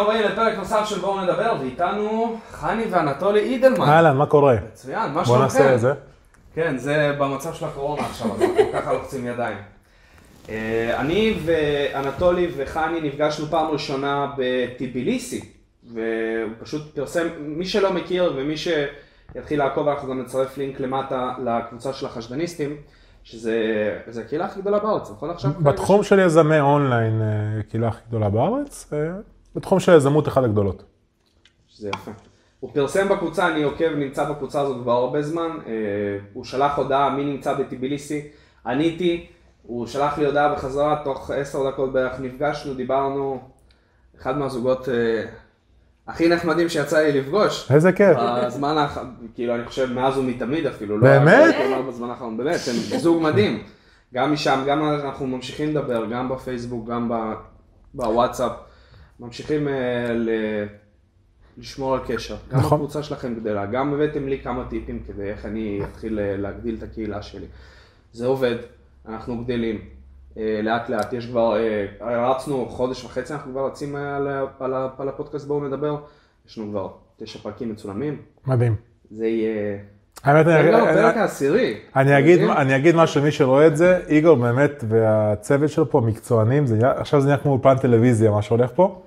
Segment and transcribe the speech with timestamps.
[0.00, 3.88] הבאים לפרק נוסף של בואו נדבר, ואיתנו חני ואנטולי אידלמן.
[3.88, 4.56] אהלן, מה קורה?
[4.72, 5.78] מצוין, מה בוא נעשה את שלומכם?
[5.78, 5.92] זה.
[6.54, 9.56] כן, זה במצב של הקורונה עכשיו, אז אנחנו ככה לוחצים ידיים.
[10.48, 15.52] אה, אני ואנטולי וחני נפגשנו פעם ראשונה בטיביליסי,
[15.92, 21.92] והוא פשוט פרסם, מי שלא מכיר ומי שיתחיל לעקוב, אנחנו גם נצרף לינק למטה לקבוצה
[21.92, 22.76] של החשדניסטים,
[23.24, 23.56] שזה
[24.06, 25.50] זה הקהילה הכי גדולה בארץ, נכון עכשיו?
[25.60, 28.98] בתחום של יזמי אונליין, אה, הקהילה הכי גדולה בארץ, אה,
[29.54, 30.82] בתחום של יזמות אחת הגדולות.
[31.68, 32.10] שזה יפה.
[32.60, 35.72] הוא פרסם בקבוצה, אני עוקב, נמצא בקבוצה הזאת כבר הרבה זמן, אה,
[36.32, 38.28] הוא שלח הודעה מי נמצא בטיביליסי,
[38.66, 39.26] עניתי,
[39.62, 43.40] הוא שלח לי הודעה בחזרה, תוך עשר דקות בערך נפגשנו, דיברנו,
[44.20, 45.24] אחד מהזוגות אה,
[46.06, 47.70] הכי נחמדים שיצא לי לפגוש.
[47.70, 48.16] איזה כיף.
[48.46, 51.54] בזמן האחרון, כאילו אני חושב מאז ומתמיד אפילו, לא באמת?
[51.70, 53.62] לא בזמן האחרון, באמת, הם זוג מדהים.
[54.14, 57.34] גם משם, גם אנחנו ממשיכים לדבר, גם בפייסבוק, גם ב-
[57.94, 58.52] בוואטסאפ,
[59.20, 59.74] ממשיכים אה,
[60.14, 60.66] ל-
[61.58, 62.36] לשמור על קשר.
[62.52, 62.78] גם נכון.
[62.78, 66.82] הקבוצה שלכם גדלה, גם הבאתם לי כמה טיפים כדי איך אני אתחיל אה, להגדיל את
[66.82, 67.46] הקהילה שלי.
[68.12, 68.56] זה עובד,
[69.08, 69.78] אנחנו גדלים.
[70.38, 71.56] אה, לאט לאט, יש כבר,
[72.00, 74.28] רצנו חודש וחצי, אנחנו כבר רצים על,
[74.60, 75.96] על, על הפודקאסט בואו נדבר,
[76.48, 78.74] יש לנו כבר תשע פרקים מצולמים, מדהים.
[79.10, 79.78] זה יהיה...
[80.24, 81.76] האמת, זה גם הפרק אני- העשירי.
[81.96, 82.40] אני אגיד?
[82.40, 87.20] אני אגיד משהו למי שרואה את זה, איגור באמת והצוות שלו פה מקצוענים, זה עכשיו
[87.20, 89.02] זה נהיה כמו אולפן טלוויזיה, מה שהולך פה,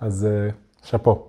[0.00, 0.50] אז אה,
[0.84, 1.26] שאפו.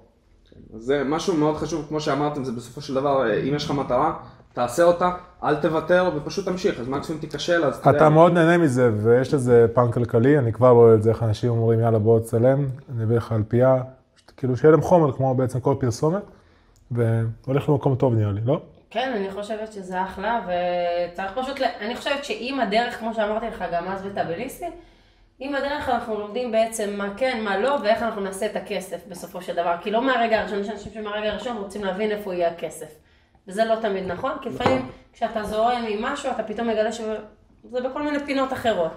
[0.75, 3.71] אז זה משהו מאוד חשוב, כמו שאמרתם, זה בסופו של דבר, אה, אם יש לך
[3.71, 4.13] מטרה,
[4.53, 5.11] תעשה אותה,
[5.43, 9.91] אל תוותר ופשוט תמשיך, אז מקסימום תיכשל, אז אתה מאוד נהנה מזה, ויש לזה פן
[9.91, 13.31] כלכלי, אני כבר רואה את זה, איך אנשים אומרים, יאללה בוא תצלם, אני אביא לך
[13.31, 13.77] על פייה,
[14.37, 16.21] כאילו שיהיה להם חומר, כמו בעצם כל פרסומת,
[16.91, 18.61] והולך למקום טוב נראה לי, לא?
[18.89, 23.87] כן, אני חושבת שזה אחלה, וצריך פשוט, אני חושבת שעם הדרך, כמו שאמרתי לך גם
[23.87, 24.65] אז בטאבליסטי,
[25.43, 29.41] עם הדרך אנחנו לומדים בעצם מה כן, מה לא, ואיך אנחנו נעשה את הכסף בסופו
[29.41, 29.75] של דבר.
[29.81, 32.87] כי לא מהרגע הראשון, יש אנשים שמהרגע הראשון רוצים להבין איפה יהיה הכסף.
[33.47, 37.17] וזה לא תמיד נכון, כי לפעמים כשאתה זורם עם משהו, אתה פתאום מגלה שזה
[37.63, 38.91] בכל מיני פינות אחרות.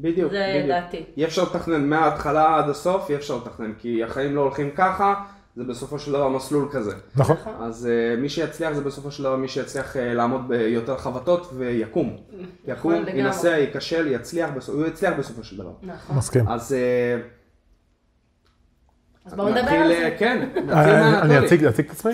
[0.00, 0.68] בדיוק, זה בדיוק.
[0.68, 1.04] דעתי.
[1.16, 5.14] אי אפשר לתכנן מההתחלה עד הסוף, אי אפשר לתכנן, כי החיים לא הולכים ככה,
[5.56, 6.92] זה בסופו של דבר מסלול כזה.
[7.16, 7.36] נכון.
[7.60, 12.16] אז uh, מי שיצליח זה בסופו של דבר מי שיצליח uh, לעמוד ביותר חבטות ויקום.
[12.66, 13.12] יקום, לגמרי.
[13.12, 15.72] ינסה, ייכשל, יצליח, בסופ- הוא יצליח בסופו של דבר.
[15.82, 16.16] נכון.
[16.16, 16.48] מסכים.
[16.48, 17.20] אז אה,
[19.24, 20.16] אז בואו נדבר על זה.
[20.18, 21.36] כן, נתחיל אני מהאנטולי.
[21.36, 22.12] אני אציג את עצמי?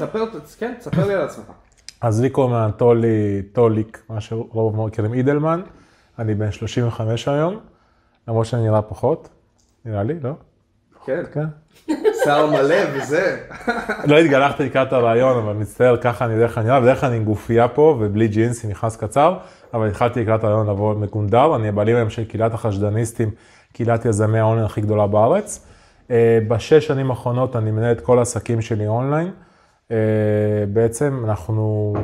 [0.59, 1.47] כן, ספר לי על עצמך.
[2.01, 5.63] אז לי קוראים אנטולי טוליק, מה שרוב מכירים אידלמן,
[6.19, 7.61] אני בן 35 היום,
[8.29, 9.29] למרות שאני נראה פחות,
[9.85, 10.31] נראה לי, לא?
[11.05, 11.45] כן, כן.
[12.25, 13.37] שיער מלא וזה.
[14.05, 17.25] לא התגלחתי לקראת הריאיון, אבל מצטער, ככה אני בדרך כלל נראה, בדרך כלל אני עם
[17.25, 19.37] גופייה פה ובלי ג'ינס עם מכנס קצר,
[19.75, 23.31] אבל התחלתי לקראת הריאיון לבוא מגונדר, אני הבעלים היום של קהילת החשדניסטים,
[23.73, 25.67] קהילת יזמי האונליין הכי גדולה בארץ.
[26.11, 29.31] אה, בשש שנים האחרונות אני מנהל את כל העסקים שלי אונליין.
[29.91, 29.97] אה,
[30.69, 31.95] בעצם אנחנו,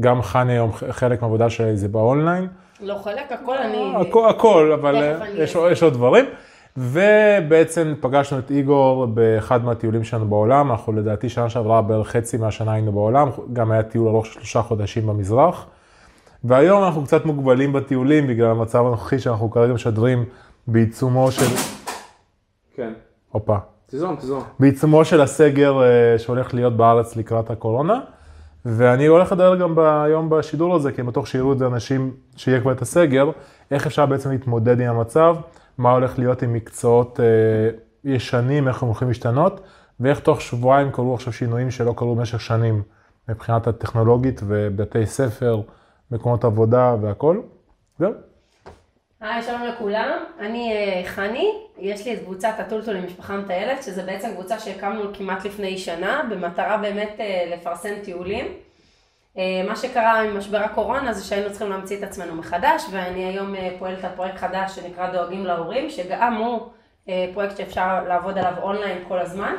[0.00, 2.48] גם חני היום, חלק מהעבודה שלי זה באונליין.
[2.80, 3.94] לא חלק, הכל אני...
[4.00, 6.24] הכל, הכל אבל אה, יש, יש עוד דברים.
[6.76, 12.72] ובעצם פגשנו את איגור באחד מהטיולים שלנו בעולם, אנחנו לדעתי שנה שעברה בערך חצי מהשנה
[12.72, 15.66] היינו בעולם, גם היה טיול ארוך של שלושה חודשים במזרח.
[16.44, 20.24] והיום אנחנו קצת מוגבלים בטיולים בגלל המצב הנוכחי שאנחנו כרגע משדרים
[20.66, 21.56] בעיצומו של,
[22.74, 22.92] כן,
[23.30, 23.56] הופה,
[23.86, 24.42] תזרום, תזרום.
[24.60, 28.00] בעיצומו של הסגר אה, שהולך להיות בארץ לקראת הקורונה.
[28.64, 32.60] ואני הולך לדבר גם היום בשידור הזה, כי אני בטוח שיראו את זה אנשים שיהיה
[32.60, 33.30] כבר את הסגר,
[33.70, 35.36] איך אפשר בעצם להתמודד עם המצב,
[35.78, 37.24] מה הולך להיות עם מקצועות אה,
[38.04, 39.60] ישנים, איך הם הולכים להשתנות,
[40.00, 42.82] ואיך תוך שבועיים קרו עכשיו שינויים שלא קרו במשך שנים,
[43.28, 45.60] מבחינת הטכנולוגית ובתי ספר,
[46.10, 47.40] מקומות עבודה והכל.
[47.98, 48.12] זהו.
[49.20, 54.28] היי, שלום לכולם, אני אה, חני, יש לי את קבוצת הטולטול למשפחה מטיילת, שזה בעצם
[54.34, 58.46] קבוצה שהקמנו כמעט לפני שנה, במטרה באמת אה, לפרסם טיולים.
[59.38, 63.54] אה, מה שקרה עם משבר הקורונה זה שהיינו צריכים להמציא את עצמנו מחדש, ואני היום
[63.54, 66.68] אה, פועלת על פרויקט חדש שנקרא דואגים להורים, שגם הוא
[67.08, 69.54] אה, פרויקט שאפשר לעבוד עליו אונליין כל הזמן.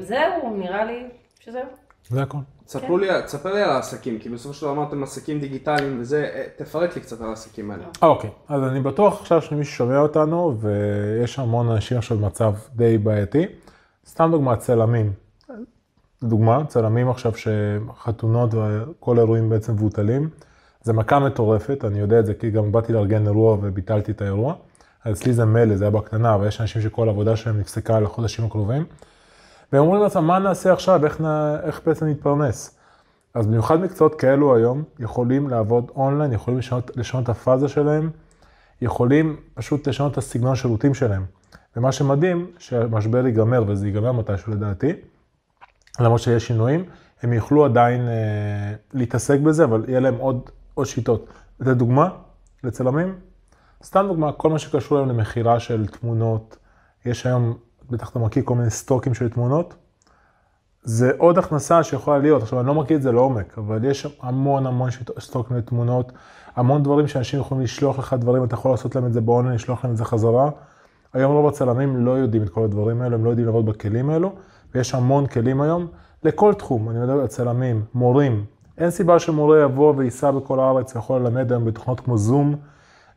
[0.00, 1.06] זהו, נראה לי
[1.40, 1.62] שזהו.
[2.08, 2.38] זה הכל.
[2.64, 6.94] תספרו לי, תספר לי על העסקים, כי בסופו של דבר אמרתם עסקים דיגיטליים וזה, תפרט
[6.94, 7.84] לי קצת על העסקים האלה.
[8.02, 12.98] אה, אוקיי, אז אני בטוח עכשיו שמישהו שומע אותנו, ויש המון אנשים עכשיו במצב די
[12.98, 13.46] בעייתי.
[14.06, 15.25] סתם דוגמא, צלמים.
[16.22, 20.28] דוגמה, צלמים עכשיו שחתונות וכל האירועים בעצם מבוטלים.
[20.82, 24.54] זה מכה מטורפת, אני יודע את זה כי גם באתי לארגן אירוע וביטלתי את האירוע.
[25.04, 28.44] אז אצלי זה מילא, זה היה בקטנה, אבל יש אנשים שכל העבודה שלהם נפסקה לחודשים
[28.44, 28.84] הקרובים.
[29.72, 31.24] והם אומרים לעצמם, מה נעשה עכשיו, איך, נ...
[31.62, 32.78] איך בעצם נתפרנס?
[33.34, 38.10] אז במיוחד מקצועות כאלו היום, יכולים לעבוד אונליין, יכולים לשנות, לשנות את הפאזה שלהם,
[38.82, 41.24] יכולים פשוט לשנות את הסגנון השירותים שלהם.
[41.76, 44.92] ומה שמדהים, שהמשבר ייגמר, וזה ייגמר מתישהו לדעתי,
[46.00, 46.84] למרות שיש שינויים,
[47.22, 51.26] הם יוכלו עדיין אה, להתעסק בזה, אבל יהיה להם עוד, עוד שיטות.
[51.60, 52.08] לתת דוגמה
[52.64, 53.14] לצלמים?
[53.84, 56.56] סתם דוגמה, כל מה שקשור היום למכירה של תמונות,
[57.06, 57.56] יש היום,
[57.90, 59.74] בטח אתה מכיר כל מיני סטוקים של תמונות,
[60.82, 64.66] זה עוד הכנסה שיכולה להיות, עכשיו אני לא מכיר את זה לעומק, אבל יש המון
[64.66, 64.90] המון
[65.20, 66.12] סטוקים לתמונות,
[66.56, 69.84] המון דברים שאנשים יכולים לשלוח לך דברים, אתה יכול לעשות להם את זה באונליין, לשלוח
[69.84, 70.50] להם את זה חזרה.
[71.12, 74.34] היום רוב הצלמים לא יודעים את כל הדברים האלו, הם לא יודעים לעבוד בכלים האלו,
[74.76, 75.86] ויש המון כלים היום,
[76.24, 78.44] לכל תחום, אני מדבר על צלמים, מורים,
[78.78, 82.54] אין סיבה שמורה יבוא וייסע בכל הארץ, יכול ללמד היום בתוכנות כמו זום,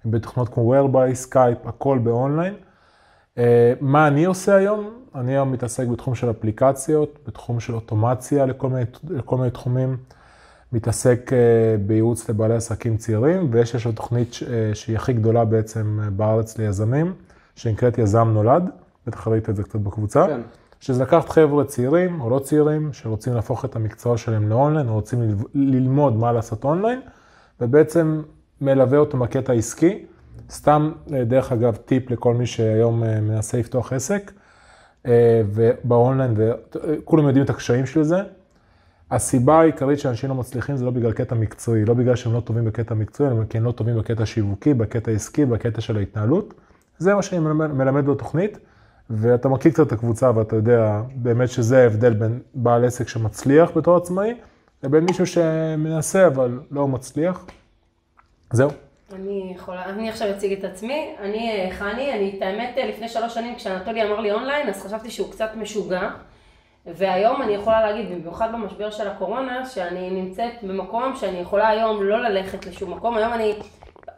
[0.06, 2.54] בתוכנות כמו וורביי, סקייפ, הכל באונליין.
[3.38, 4.90] אה, מה אני עושה היום?
[5.16, 9.98] אני היום מתעסק בתחום של אפליקציות, בתחום של אוטומציה לכל מיני, לכל מיני תחומים,
[10.74, 11.38] מתעסק אה,
[11.88, 17.14] בייעוץ לבעלי עסקים צעירים, ויש עכשיו תוכנית אה, שהיא הכי גדולה בעצם בארץ ליזמים,
[17.56, 18.64] שנקראת יזם נולד,
[19.08, 20.28] בטח ראית את זה קצת בקבוצה.
[20.28, 20.42] כן.
[20.80, 25.20] שזה לקחת חבר'ה צעירים או לא צעירים, שרוצים להפוך את המקצוע שלהם לאונליין, או רוצים
[25.54, 27.02] ללמוד מה לעשות אונליין,
[27.62, 28.22] ובעצם
[28.62, 30.06] מלווה אותו בקטע העסקי.
[30.50, 34.32] סתם, אה, דרך אגב, טיפ לכל מי שהיום אה, מנסה לפתוח עסק,
[35.06, 38.22] אה, ובאונליין, וכולם יודעים את הקשיים של זה.
[39.12, 42.66] הסיבה העיקרית שאנשים לא מצליחים זה לא בגלל קטע מקצועי, לא בגלל שהם לא טובים
[42.66, 46.54] בקטע מקצועי, אלא כי הם לא טובים בקטע שיווקי, בקטע עסקי, בקטע של ההתנהלות.
[46.98, 48.60] זה מה שאני מלמד, מלמד בתוכנית.
[49.10, 53.98] ואתה מכיר קצת את הקבוצה ואתה יודע באמת שזה ההבדל בין בעל עסק שמצליח בתור
[53.98, 54.34] עצמאי,
[54.84, 57.46] לבין מישהו שמנסה אבל לא מצליח.
[58.52, 58.70] זהו.
[59.16, 63.10] אני יכולה, אני עכשיו אציג את עצמי, אני אה, חני, אני את האמת אה, לפני
[63.10, 66.10] שלוש שנים כשאנטולי אמר לי אונליין אז חשבתי שהוא קצת משוגע
[66.86, 72.24] והיום אני יכולה להגיד, במיוחד במשבר של הקורונה, שאני נמצאת במקום שאני יכולה היום לא
[72.24, 73.54] ללכת לשום מקום, היום אני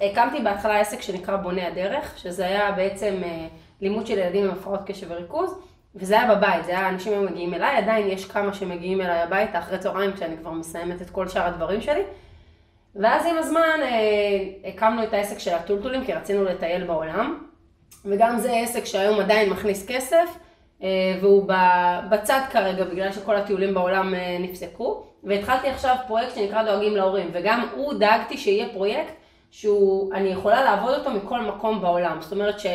[0.02, 3.48] הקמתי בהתחלה עסק שנקרא בונה הדרך, שזה היה בעצם אה,
[3.82, 5.54] לימוד של ילדים עם הפרעות קשב וריכוז,
[5.96, 9.60] וזה היה בבית, זה היה, אנשים היו מגיעים אליי, עדיין יש כמה שמגיעים אליי הביתה
[9.60, 12.02] אחרי צהריים כשאני כבר מסיימת את כל שאר הדברים שלי.
[12.96, 17.44] ואז עם הזמן אה, הקמנו את העסק של הטולטולים, כי רצינו לטייל בעולם,
[18.06, 20.38] וגם זה עסק שהיום עדיין מכניס כסף,
[20.84, 20.88] אה,
[21.22, 21.48] והוא
[22.10, 25.04] בצד כרגע בגלל שכל הטיולים בעולם אה, נפסקו.
[25.24, 29.14] והתחלתי עכשיו פרויקט שנקרא דואגים להורים, וגם הוא דאגתי שיהיה פרויקט
[29.52, 32.18] שהוא, אני יכולה לעבוד אותו מכל מקום בעולם.
[32.22, 32.66] זאת אומרת ש...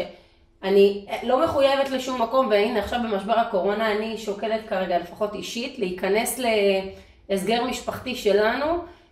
[0.67, 6.41] אני לא מחויבת לשום מקום, והנה עכשיו במשבר הקורונה אני שוקלת כרגע, לפחות אישית, להיכנס
[7.29, 8.67] להסגר משפחתי שלנו,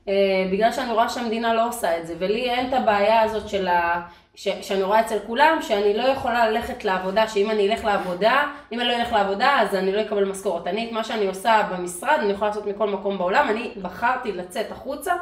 [0.09, 0.15] אה,
[0.53, 4.03] בגלל שאני רואה שהמדינה לא עושה את זה, ולי אין את הבעיה הזאת של ה...
[4.35, 4.49] ש...
[4.49, 8.89] שאני רואה אצל כולם, שאני לא יכולה ללכת לעבודה, שאם אני אלך לעבודה, אם אני
[8.89, 10.67] לא אלך לעבודה אז אני לא אקבל משכורת.
[10.67, 14.73] אני את מה שאני עושה במשרד, אני יכולה לעשות מכל מקום בעולם, אני בחרתי לצאת
[14.73, 15.15] החוצה,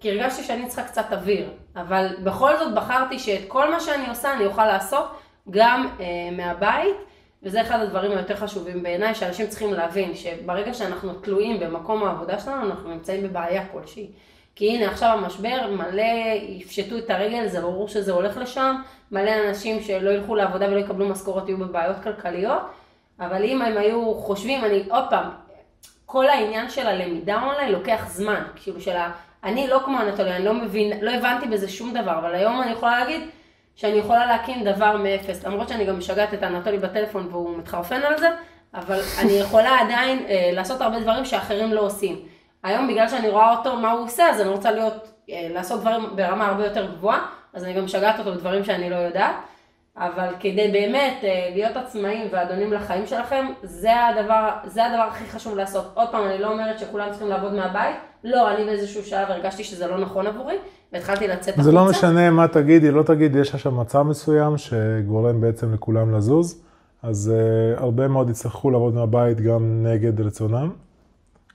[0.00, 4.32] כי הרגשתי שאני צריכה קצת אוויר, אבל בכל זאת בחרתי שאת כל מה שאני עושה
[4.32, 5.25] אני אוכל לעשות.
[5.50, 6.96] גם אה, מהבית,
[7.42, 12.70] וזה אחד הדברים היותר חשובים בעיניי, שאנשים צריכים להבין שברגע שאנחנו תלויים במקום העבודה שלנו,
[12.70, 14.10] אנחנו נמצאים בבעיה כלשהי.
[14.54, 16.02] כי הנה עכשיו המשבר, מלא
[16.48, 18.76] יפשטו את הרגל, זה ברור שזה הולך לשם,
[19.12, 22.62] מלא אנשים שלא ילכו לעבודה ולא יקבלו משכורות יהיו בבעיות כלכליות,
[23.20, 25.30] אבל אם הם היו חושבים, אני עוד פעם,
[26.06, 29.12] כל העניין של הלמידה אונליין לוקח זמן, כאילו של ה...
[29.44, 32.72] אני לא כמו אנטוליה, אני לא מבין, לא הבנתי בזה שום דבר, אבל היום אני
[32.72, 33.22] יכולה להגיד,
[33.76, 38.18] שאני יכולה להקים דבר מאפס, למרות שאני גם משגעת את אנטולי בטלפון והוא מתחרפן על
[38.18, 38.28] זה,
[38.74, 42.18] אבל אני יכולה עדיין אה, לעשות הרבה דברים שאחרים לא עושים.
[42.62, 46.16] היום בגלל שאני רואה אותו מה הוא עושה, אז אני רוצה להיות, אה, לעשות דברים
[46.16, 49.34] ברמה הרבה יותר גבוהה, אז אני גם משגעת אותו בדברים שאני לא יודעת.
[49.96, 55.56] אבל כדי באמת אה, להיות עצמאים ואדונים לחיים שלכם, זה הדבר, זה הדבר הכי חשוב
[55.56, 55.92] לעשות.
[55.94, 59.86] עוד פעם, אני לא אומרת שכולם צריכים לעבוד מהבית, לא, אני באיזשהו שלב הרגשתי שזה
[59.86, 60.56] לא נכון עבורי,
[60.92, 61.62] והתחלתי לצאת החוצה.
[61.62, 66.62] זה לא משנה מה תגידי, לא תגידי, יש עכשיו מצב מסוים שגורם בעצם לכולם לזוז,
[67.02, 70.70] אז uh, הרבה מאוד יצטרכו לעבוד מהבית גם נגד רצונם.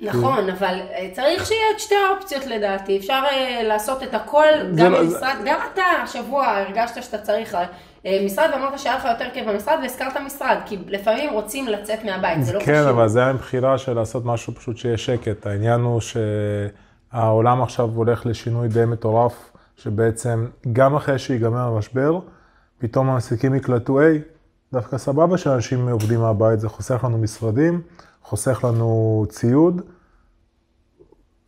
[0.01, 0.51] נכון, כי...
[0.51, 5.01] אבל uh, צריך שיהיה את שתי האופציות לדעתי, אפשר uh, לעשות את הכל, גם לא,
[5.01, 5.43] במשרד, זה...
[5.45, 7.57] גם אתה השבוע הרגשת שאתה צריך
[8.25, 12.53] משרד ואמרת שהיה לך יותר כיף במשרד והזכרת משרד, כי לפעמים רוצים לצאת מהבית, זה
[12.53, 16.01] לא כן, אבל זה היה עם בחירה של לעשות משהו פשוט שיהיה שקט, העניין הוא
[16.01, 16.17] ש...
[17.11, 22.19] העולם עכשיו הולך לשינוי די מטורף, שבעצם גם אחרי שיגמר המשבר,
[22.77, 24.21] פתאום המעסיקים יקלטו, היי,
[24.73, 27.81] דווקא סבבה שאנשים עובדים מהבית, זה חוסך לנו משרדים,
[28.23, 29.81] חוסך לנו ציוד.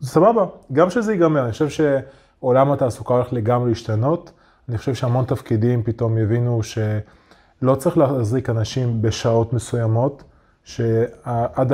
[0.02, 4.32] סבבה, גם שזה ייגמר, אני חושב שעולם התעסוקה הולך לגמרי להשתנות.
[4.68, 10.24] אני חושב שהמון תפקידים פתאום יבינו שלא צריך להחזיק אנשים בשעות מסוימות,
[10.64, 11.72] שעד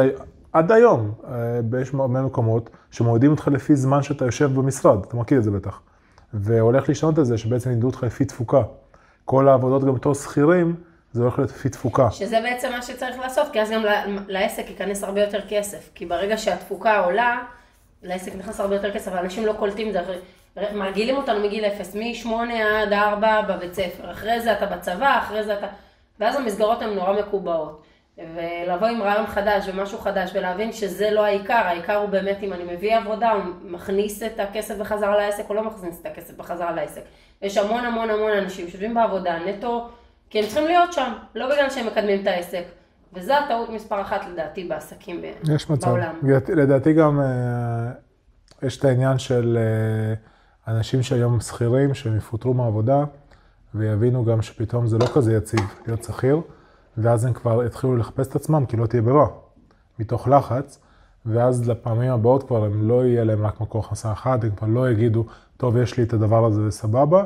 [0.53, 5.39] עד היום, אה, יש הרבה מקומות שמועדים אותך לפי זמן שאתה יושב במשרד, אתה מכיר
[5.39, 5.81] את זה בטח.
[6.35, 8.63] והולך להשתנות את זה, שבעצם ידעו אותך לפי תפוקה.
[9.25, 10.77] כל העבודות גם בתור שכירים,
[11.13, 12.11] זה הולך להיות לפי תפוקה.
[12.11, 13.83] שזה בעצם מה שצריך לעשות, כי אז גם
[14.29, 15.91] לעסק ייכנס הרבה יותר כסף.
[15.95, 17.43] כי ברגע שהתפוקה עולה,
[18.03, 20.01] לעסק נכנס הרבה יותר כסף, ואנשים לא קולטים את זה.
[20.75, 22.29] מרגילים אותנו מגיל אפס, מ-8
[22.83, 24.11] עד 4 בבית ספר.
[24.13, 25.67] אחרי זה אתה בצבא, אחרי זה אתה...
[26.21, 27.83] ואז המסגרות הן נורא מקובעות.
[28.37, 32.75] ולבוא עם רעיון חדש ומשהו חדש ולהבין שזה לא העיקר, העיקר הוא באמת אם אני
[32.77, 37.01] מביא עבודה, הוא מכניס את הכסף בחזרה לעסק או לא מכניס את הכסף בחזרה לעסק.
[37.43, 39.89] יש המון המון המון אנשים שיושבים בעבודה נטו,
[40.31, 42.63] כי הם צריכים להיות שם, לא בגלל שהם מקדמים את העסק.
[43.13, 45.89] וזו הטעות מספר אחת לדעתי בעסקים ב- יש מצב.
[45.89, 46.15] בעולם.
[46.23, 47.27] לדעתי- לדעתי גם אה,
[48.63, 50.15] יש את העניין של אה,
[50.75, 53.05] אנשים שהיום שכירים, שהם יפוטרו מהעבודה,
[53.75, 56.41] ויבינו גם שפתאום זה לא כזה יציב להיות שכיר,
[57.03, 59.27] ואז הם כבר יתחילו לחפש את עצמם, כי לא תהיה ברירה,
[59.99, 60.79] מתוך לחץ,
[61.27, 64.91] ואז לפעמים הבאות כבר הם לא יהיה להם רק מקור הכנסה אחד, הם כבר לא
[64.91, 65.25] יגידו,
[65.57, 67.25] טוב, יש לי את הדבר הזה וסבבה,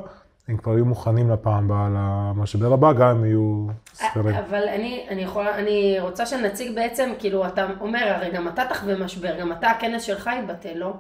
[0.49, 4.35] הם כבר יהיו מוכנים לפעם הבאה למשבר הבא, גם אם יהיו שכירים.
[4.35, 8.99] אבל אני, אני יכולה, אני רוצה שנציג בעצם, כאילו, אתה אומר, הרי גם אתה תחווה
[8.99, 10.93] משבר, גם אתה, הכנס שלך יתבטל, לא?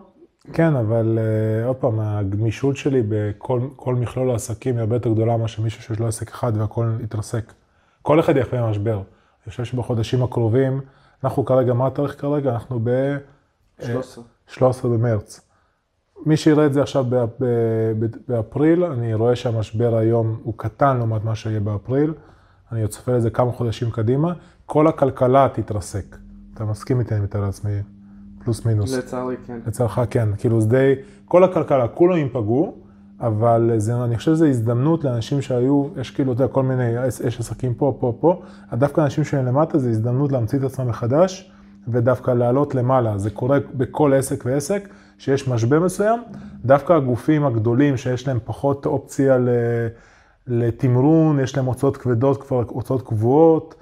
[0.52, 5.36] כן, אבל uh, עוד פעם, הגמישות שלי בכל כל מכלול העסקים היא הרבה יותר גדולה
[5.36, 7.52] מאשר מישהו שיש לו עסק אחד והכל יתרסק.
[8.04, 8.94] כל אחד יחווה משבר.
[8.94, 10.80] אני חושב שבחודשים הקרובים,
[11.24, 12.52] אנחנו כרגע, מה התאריך כרגע?
[12.52, 13.16] אנחנו ב...
[13.82, 14.24] 13.
[14.46, 15.40] 13 במרץ.
[16.26, 17.06] מי שיראה את זה עכשיו
[18.28, 22.12] באפריל, אני רואה שהמשבר היום הוא קטן לעומת מה שיהיה באפריל.
[22.72, 24.32] אני צופה לזה כמה חודשים קדימה.
[24.66, 26.16] כל הכלכלה תתרסק.
[26.54, 27.72] אתה מסכים איתי, אני מתאר לעצמי,
[28.44, 28.94] פלוס מינוס.
[28.94, 29.58] לצערי, כן.
[29.66, 30.94] לצערך כן, כאילו זה די,
[31.24, 32.83] כל הכלכלה, כולם ייפגעו,
[33.26, 36.90] אבל זה, אני חושב שזו הזדמנות לאנשים שהיו, יש כאילו, אתה יודע, כל מיני,
[37.24, 41.50] יש, עסקים פה, פה, פה, דווקא אנשים שהם למטה, זו הזדמנות להמציא את עצמם מחדש,
[41.88, 43.18] ודווקא לעלות למעלה.
[43.18, 44.88] זה קורה בכל עסק ועסק,
[45.18, 46.22] שיש משבר מסוים,
[46.64, 49.38] דווקא הגופים הגדולים שיש להם פחות אופציה
[50.46, 53.74] לתמרון, יש להם הוצאות כבדות, כבר הוצאות קבועות,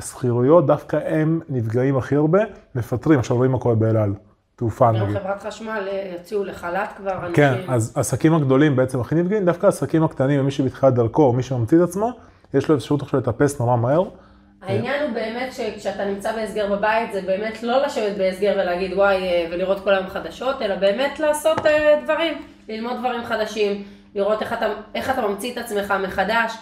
[0.00, 2.40] שכירויות, דווקא הם נפגעים הכי הרבה,
[2.74, 3.18] מפטרים.
[3.18, 4.14] עכשיו רואים מה קורה באל על,
[4.58, 5.18] תעופה גם נגיד.
[5.18, 7.34] חברת חשמל אה, יוציאו לחל"ת כבר אנשים.
[7.34, 11.42] כן, אז העסקים הגדולים בעצם הכי נפגעים, דווקא העסקים הקטנים, ומי שבתחילת דרכו, או מי
[11.42, 12.10] שממציא את עצמו,
[12.54, 14.02] יש לו אפשרות עכשיו לטפס נורא מהר.
[14.62, 19.46] העניין הוא באמת שכשאתה נמצא בהסגר בבית, זה באמת לא לשבת בהסגר ולהגיד וואי אה,
[19.50, 23.84] ולראות כל היום חדשות, אלא באמת לעשות אה, דברים, ללמוד דברים חדשים,
[24.14, 26.52] לראות איך אתה, איך אתה ממציא את עצמך מחדש.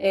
[0.00, 0.06] אה,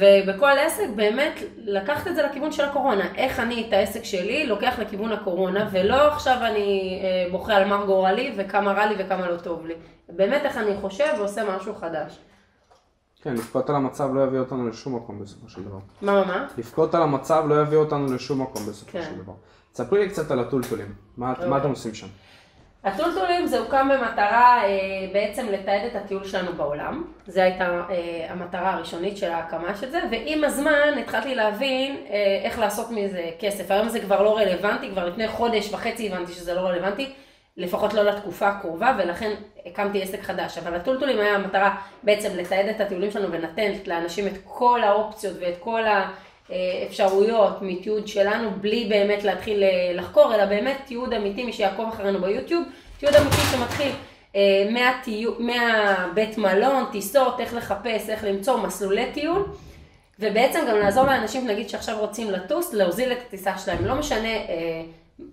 [0.00, 3.14] ובכל עסק באמת לקחת את זה לכיוון של הקורונה.
[3.14, 7.86] איך אני את העסק שלי לוקח לכיוון הקורונה, ולא עכשיו אני אה, בוכה על מר
[7.86, 9.74] גורלי וכמה רע לי וכמה לא טוב לי.
[10.08, 12.18] באמת איך אני חושב ועושה משהו חדש.
[13.22, 15.78] כן, לבכות על המצב לא יביא אותנו לשום מקום בסופו של דבר.
[16.02, 16.46] מה מה?
[16.58, 19.02] לבכות על המצב לא יביא אותנו לשום מקום בסופו כן.
[19.02, 19.32] של דבר.
[19.74, 20.94] ספרי לי קצת על הטולטולים.
[21.16, 21.48] מה אוקיי.
[21.48, 22.06] מה אתם עושים שם?
[22.86, 24.68] הטולטולים זה הוקם במטרה אה,
[25.12, 27.04] בעצם לתעד את הטיול שלנו בעולם.
[27.26, 32.58] זו הייתה אה, המטרה הראשונית של ההקמה של זה, ועם הזמן התחלתי להבין אה, איך
[32.58, 33.70] לעשות מזה כסף.
[33.70, 37.12] היום זה כבר לא רלוונטי, כבר לפני חודש וחצי הבנתי שזה לא רלוונטי,
[37.56, 39.30] לפחות לא לתקופה הקרובה, ולכן
[39.66, 40.58] הקמתי עסק חדש.
[40.58, 45.54] אבל הטולטולים היה המטרה בעצם לתעד את הטיולים שלנו ונתן לאנשים את כל האופציות ואת
[45.60, 45.82] כל
[46.50, 52.20] האפשרויות מתיעוד שלנו, בלי באמת להתחיל אה, לחקור, אלא באמת תיעוד אמיתי, מי שיעקוב אחרינו
[52.20, 52.64] ביוטיוב,
[52.98, 53.92] תיעוד אמיתי שמתחיל
[54.36, 54.68] אה,
[55.38, 59.46] מהבית מלון, טיסות, איך לחפש, איך למצוא מסלולי טיול.
[60.20, 63.84] ובעצם גם לעזור לאנשים, נגיד שעכשיו רוצים לטוס, להוזיל את הטיסה שלהם.
[63.84, 64.82] לא משנה אה,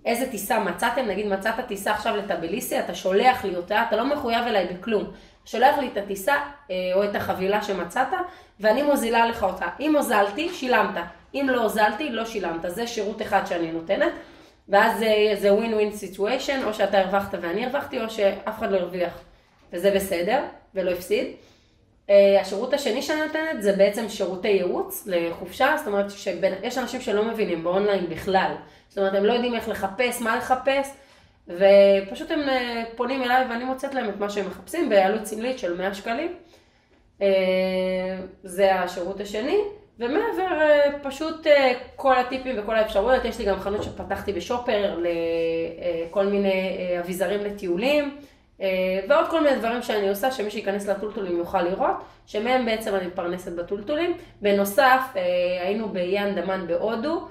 [0.04, 4.44] איזה טיסה מצאתם, נגיד מצאת טיסה עכשיו לטביליסי, אתה שולח לי אותה, אתה לא מחויב
[4.46, 5.04] אליי בכלום.
[5.44, 6.34] שולח לי את הטיסה
[6.70, 8.06] אה, או את החבילה שמצאת,
[8.60, 9.66] ואני מוזילה לך אותה.
[9.80, 10.94] אם הוזלתי, שילמת.
[11.34, 12.60] אם לא הוזלתי, לא שילמת.
[12.66, 14.12] זה שירות אחד שאני נותנת.
[14.68, 18.76] ואז זה- זה win win situation, או שאתה הרווחת ואני הרווחתי, או שאף אחד לא
[18.76, 19.18] הרוויח.
[19.72, 20.40] וזה בסדר,
[20.74, 21.26] ולא הפסיד.
[22.10, 27.24] אה, השירות השני שאני נותנת זה בעצם שירותי ייעוץ לחופשה, זאת אומרת שיש אנשים שלא
[27.24, 28.52] מבינים באונליין בכלל,
[28.88, 30.90] זאת אומרת הם לא יודעים איך לחפש, מה לחפש,
[31.48, 35.76] ופשוט הם אה, פונים אליי ואני מוצאת להם את מה שהם מחפשים בעלות סמלית של
[35.76, 36.34] 100 שקלים.
[37.22, 37.28] אה,
[38.42, 39.58] זה השירות השני,
[39.98, 41.46] ומעבר אה, פשוט
[41.96, 48.16] כל הטיפים וכל האפשרויות, יש לי גם חנות שפתחתי בשופר לכל מיני אביזרים לטיולים.
[49.08, 51.96] ועוד כל מיני דברים שאני עושה, שמי שייכנס לטולטולים יוכל לראות,
[52.26, 54.16] שמהם בעצם אני מתפרנסת בטולטולים.
[54.42, 55.00] בנוסף,
[55.60, 57.28] היינו באי אנדמן בהודו,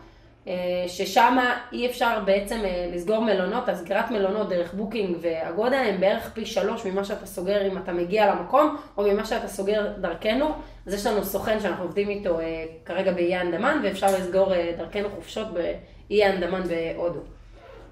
[0.87, 1.37] ששם
[1.71, 6.85] אי אפשר בעצם אה, לסגור מלונות, הסגירת מלונות דרך בוקינג ואגודה הם בערך פי שלוש
[6.85, 10.49] ממה שאתה סוגר אם אתה מגיע למקום, או ממה שאתה סוגר דרכנו.
[10.87, 15.09] אז יש לנו סוכן שאנחנו עובדים איתו אה, כרגע באי אנדמן, ואפשר לסגור אה, דרכנו
[15.09, 17.19] חופשות באי אנדמן בהודו.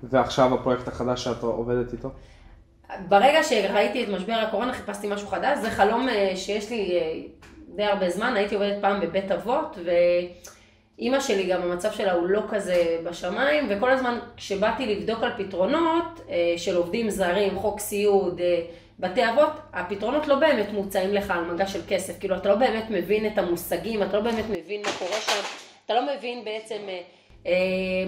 [0.04, 2.10] ועכשיו הפרויקט החדש שאת עובדת איתו?
[3.10, 7.22] ברגע שראיתי את משבר הקורונה חיפשתי משהו חדש, זה חלום אה, שיש לי אה,
[7.76, 9.78] די הרבה זמן, הייתי עובדת פעם בבית אבות,
[10.98, 16.22] ואימא שלי גם המצב שלה הוא לא כזה בשמיים, וכל הזמן כשבאתי לבדוק על פתרונות
[16.30, 18.62] אה, של עובדים זרים, חוק סיעוד, אה,
[19.00, 22.86] בתי אבות, הפתרונות לא באמת מוצעים לך על מגע של כסף, כאילו אתה לא באמת
[22.90, 25.42] מבין את המושגים, אתה לא באמת מבין מה קורה שם,
[25.86, 27.02] אתה לא מבין בעצם אה,
[27.48, 27.54] אה,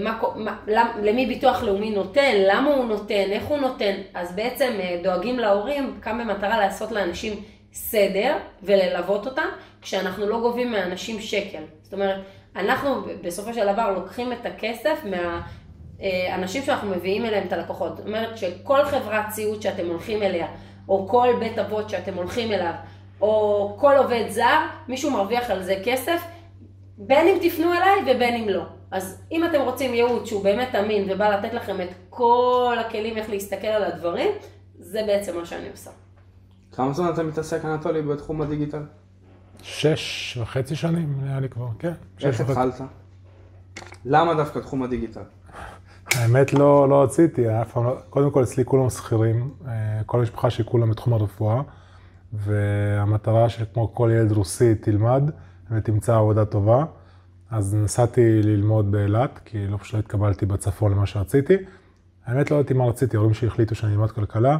[0.03, 4.71] מה, מה, למ, למי ביטוח לאומי נותן, למה הוא נותן, איך הוא נותן, אז בעצם
[4.79, 9.47] אה, דואגים להורים כאן במטרה לעשות לאנשים סדר וללוות אותם,
[9.81, 11.63] כשאנחנו לא גובים מאנשים שקל.
[11.83, 12.15] זאת אומרת,
[12.55, 17.97] אנחנו בסופו של דבר לוקחים את הכסף מהאנשים שאנחנו מביאים אליהם את הלקוחות.
[17.97, 20.47] זאת אומרת שכל חברת ציוד שאתם הולכים אליה,
[20.89, 22.73] או כל בית אבות שאתם הולכים אליו,
[23.21, 26.21] או כל עובד זר, מישהו מרוויח על זה כסף,
[26.97, 28.63] בין אם תפנו אליי ובין אם לא.
[28.91, 33.29] אז אם אתם רוצים ייעוץ שהוא באמת אמין ובא לתת לכם את כל הכלים איך
[33.29, 34.31] להסתכל על הדברים,
[34.79, 35.91] זה בעצם מה שאני עושה.
[36.71, 38.81] כמה זמן אתה מתעסק, אנטולי, בתחום הדיגיטל?
[39.63, 41.93] שש וחצי שנים נראה לי כבר, כן.
[42.21, 42.81] איך התחלת?
[44.05, 45.21] למה דווקא תחום הדיגיטל?
[46.15, 50.49] האמת לא, לא רציתי, אף פעם לא, קודם כל אצלי כולם שכירים, אה, כל המשפחה
[50.49, 51.61] שלי כולם בתחום הרפואה,
[52.33, 55.23] והמטרה שכמו כל ילד רוסי תלמד
[55.71, 56.85] ותמצא עבודה טובה.
[57.51, 61.53] אז נסעתי ללמוד באילת, כי לא פשוט לא התקבלתי בצפון למה שרציתי.
[62.25, 64.57] האמת לא ידעתי מה רציתי, ההורים שלי החליטו שאני אלמד כלכלה.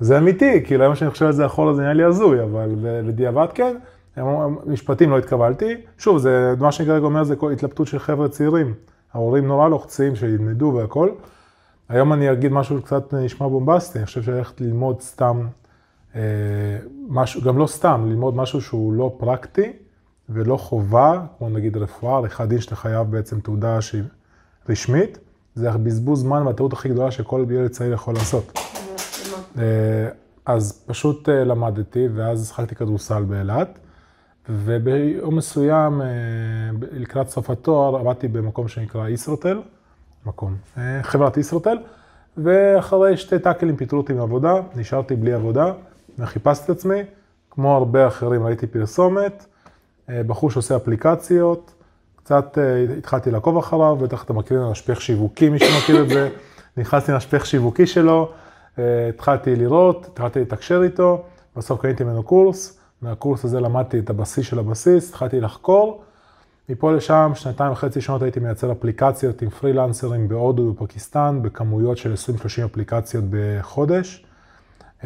[0.00, 2.74] זה אמיתי, כאילו היום שאני חושב על זה אחורה זה נראה לי הזוי, אבל
[3.06, 3.76] בדיעבד כן,
[4.66, 5.74] משפטים לא התקבלתי.
[5.98, 8.74] שוב, זה, מה שאני כרגע אומר זה כל התלבטות של חבר'ה צעירים.
[9.14, 11.10] ההורים נורא לוחצים שילמדו והכל.
[11.88, 15.46] היום אני אגיד משהו קצת נשמע בומבסטי, אני חושב שללכת ללמוד סתם,
[16.14, 16.20] אה,
[17.08, 19.72] משהו, גם לא סתם, ללמוד משהו שהוא לא פרקטי,
[20.28, 24.02] ולא חובה, כמו נגיד רפואה, עריכת דין שאתה חייב בעצם תעודה שהיא
[24.68, 25.18] רשמית,
[25.54, 28.58] זה בזבוז זמן והטעות הכי גדולה שכל ילד צעיר יכול לעשות.
[29.58, 30.08] אה,
[30.46, 33.78] אז פשוט אה, למדתי, ואז שחקתי כדורסל באילת,
[34.48, 36.06] וביום מסוים, אה,
[36.92, 39.60] לקראת סוף התואר, עבדתי במקום שנקרא ישרוטל,
[40.26, 40.56] מקום,
[41.02, 41.78] חברת ישרוטל,
[42.36, 45.72] ואחרי שתי טאקלים פיטרו אותי מעבודה, נשארתי בלי עבודה,
[46.18, 47.02] וחיפשתי את עצמי,
[47.50, 49.46] כמו הרבה אחרים, ראיתי פרסומת,
[50.08, 51.74] בחור שעושה אפליקציות,
[52.16, 52.58] קצת
[52.98, 56.28] התחלתי לעקוב אחריו, בטח אתם מכירים משפך שיווקי, מי שמכיר את זה,
[56.76, 58.32] נכנסתי למשפך שיווקי שלו,
[59.08, 61.24] התחלתי לראות, התחלתי לתקשר איתו,
[61.56, 66.02] בסוף קניתי ממנו קורס, מהקורס הזה למדתי את הבסיס של הבסיס, התחלתי לחקור,
[66.68, 72.14] מפה לשם, שנתיים וחצי שנות הייתי מייצר אפליקציות עם פרילנסרים בהודו ובפקיסטן, בכמויות של
[72.62, 74.26] 20-30 אפליקציות בחודש,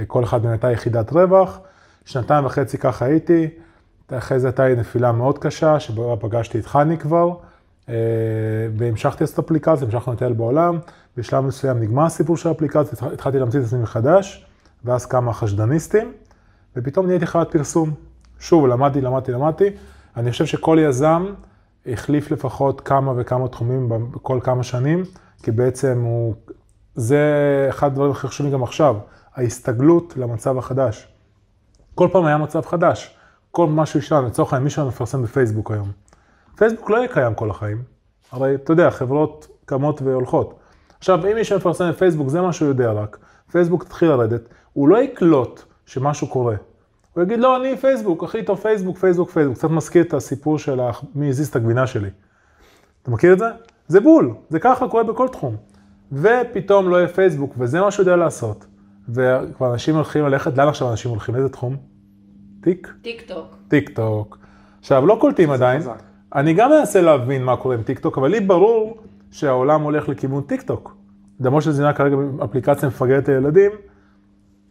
[0.06, 1.60] כל אחד מהם הייתה יחידת רווח,
[2.04, 3.48] שנתיים וחצי ככה הייתי,
[4.12, 7.49] אחרי זה הייתה לי נפילה מאוד קשה, שבה פגשתי את חני כבר, אה,
[8.76, 10.78] והמשכתי לעשות אפליקציה, המשכנו לטייל בעולם.
[11.16, 14.46] בשלב מסוים נגמר הסיפור של האפליקציה, התחלתי להמציא את עצמי מחדש,
[14.84, 16.12] ואז כמה חשדניסטים,
[16.76, 17.90] ופתאום נהייתי חברת פרסום.
[18.38, 19.70] שוב, למדתי, למדתי, למדתי.
[20.16, 21.26] אני חושב שכל יזם
[21.86, 25.02] החליף לפחות כמה וכמה תחומים בכל כמה שנים,
[25.42, 26.34] כי בעצם הוא,
[26.94, 27.20] זה
[27.68, 28.96] אחד הדברים הכי חשובים גם עכשיו,
[29.34, 31.08] ההסתגלות למצב החדש.
[31.94, 33.16] כל פעם היה מצב חדש.
[33.50, 35.90] כל משהו ישן, לצורך העניין מישהו מפרסם בפייסבוק היום.
[36.56, 37.82] פייסבוק לא יהיה קיים כל החיים,
[38.32, 40.58] הרי אתה יודע, חברות קמות והולכות.
[40.98, 43.18] עכשיו, אם מישהו מפרסם בפייסבוק, זה מה שהוא יודע רק.
[43.50, 46.56] פייסבוק תתחיל לרדת, הוא לא יקלוט שמשהו קורה.
[47.14, 49.56] הוא יגיד, לא, אני פייסבוק, הכי טוב פייסבוק, פייסבוק, פייסבוק.
[49.56, 50.80] קצת מזכיר את הסיפור של
[51.14, 52.08] מי הזיז את הגבינה שלי.
[53.02, 53.46] אתה מכיר את זה?
[53.88, 55.56] זה בול, זה ככה קורה בכל תחום.
[56.12, 58.66] ופתאום לא יהיה פייסבוק, וזה מה שהוא יודע לעשות.
[59.08, 61.34] וכבר אנשים הולכים ללכת, לאן עכשיו אנשים הולכים?
[61.34, 61.76] לאיזה תחום?
[62.62, 62.94] טיק?
[63.02, 63.56] טיק טוק.
[63.68, 64.38] טיק טוק.
[64.80, 65.80] עכשיו, לא קולטים עדיין.
[65.80, 66.02] חזק.
[66.34, 68.98] אני גם מנסה להבין מה קורה עם טיק טוק, אבל לי ברור
[69.30, 70.96] שהעולם הולך לכיוון טיק טוק.
[71.40, 73.70] למרות שזה נראה כרגע אפליקציה מפגרת לילדים,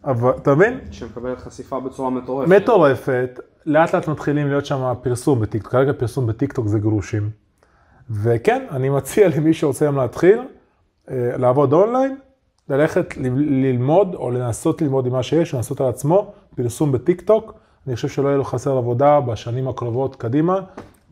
[0.04, 0.78] אבל, אתה מבין?
[0.90, 2.48] שמקבלת חשיפה בצורה מטורפת.
[2.50, 7.30] מטורפת, לאט לאט מתחילים להיות שם פרסום בטיק טוק, כרגע פרסום בטיק טוק זה גרושים.
[8.10, 10.38] וכן, אני מציע למי שרוצה היום להתחיל,
[11.10, 12.16] אה, לעבוד אונליין,
[12.68, 17.54] ללכת ללמוד או לנסות ללמוד עם מה שיש, לנסות על עצמו, פרסום בטיק טוק.
[17.86, 20.60] אני חושב שלא יהיה לו חסר עבודה בשנים הקרובות קדימה,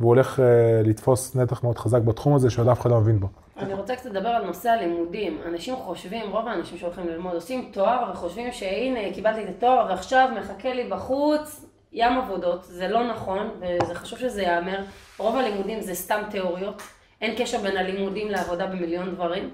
[0.01, 0.43] והוא הולך uh,
[0.89, 3.29] לתפוס נתח מאוד חזק בתחום הזה שעוד אף אחד לא מבין בו.
[3.59, 5.39] אני רוצה קצת לדבר על נושא הלימודים.
[5.49, 10.75] אנשים חושבים, רוב האנשים שהולכים ללמוד עושים תואר וחושבים שהנה קיבלתי את התואר ועכשיו מחכה
[10.75, 12.65] לי בחוץ ים עבודות.
[12.65, 14.79] זה לא נכון וזה חשוב שזה ייאמר.
[15.19, 16.83] רוב הלימודים זה סתם תיאוריות.
[17.21, 19.51] אין קשר בין הלימודים לעבודה במיליון דברים.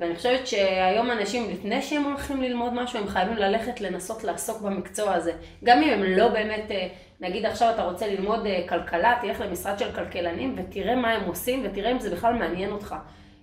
[0.00, 5.14] ואני חושבת שהיום אנשים, לפני שהם הולכים ללמוד משהו, הם חייבים ללכת לנסות לעסוק במקצוע
[5.14, 5.32] הזה.
[5.64, 6.88] גם אם הם לא באמת, אה,
[7.20, 11.62] נגיד עכשיו אתה רוצה ללמוד אה, כלכלה, תלך למשרד של כלכלנים ותראה מה הם עושים
[11.64, 12.94] ותראה אם זה בכלל מעניין אותך.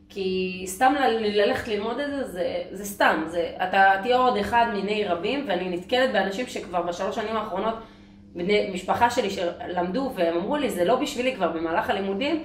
[0.09, 5.05] כי סתם ללכת ללמוד את זה, זה, זה סתם, זה, אתה תהיה עוד אחד מיני
[5.05, 7.75] רבים, ואני נתקלת באנשים שכבר בשלוש שנים האחרונות
[8.35, 12.43] בני משפחה שלי שלמדו והם אמרו לי, זה לא בשבילי כבר במהלך הלימודים,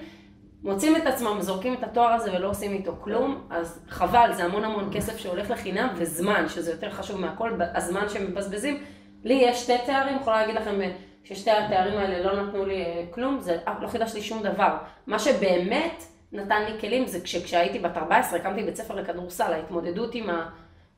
[0.63, 4.65] מוצאים את עצמם, זורקים את התואר הזה ולא עושים איתו כלום, אז חבל, זה המון
[4.65, 8.85] המון כסף שהולך לחינם, וזמן, שזה יותר חשוב מהכל, הזמן שהם מבזבזים.
[9.25, 10.93] לי יש שתי תארים, יכולה להגיד לכם אה,
[11.25, 14.77] ששתי התארים האלה לא נתנו לי אה, כלום, זה לא חידש לי שום דבר.
[15.07, 20.31] מה שבאמת נתן לי כלים זה כשהייתי בת 14, הקמתי בית ספר לכדורסל, ההתמודדות עם
[20.31, 20.49] ה...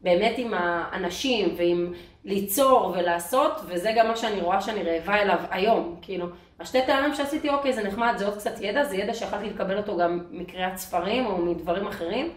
[0.01, 1.93] באמת עם האנשים ועם
[2.25, 6.27] ליצור ולעשות, וזה גם מה שאני רואה שאני רעבה אליו היום, כאילו,
[6.61, 9.97] השתי תארים שעשיתי, אוקיי, זה נחמד, זה עוד קצת ידע, זה ידע שיכולתי לקבל אותו
[9.97, 12.31] גם מקריאת ספרים או מדברים אחרים,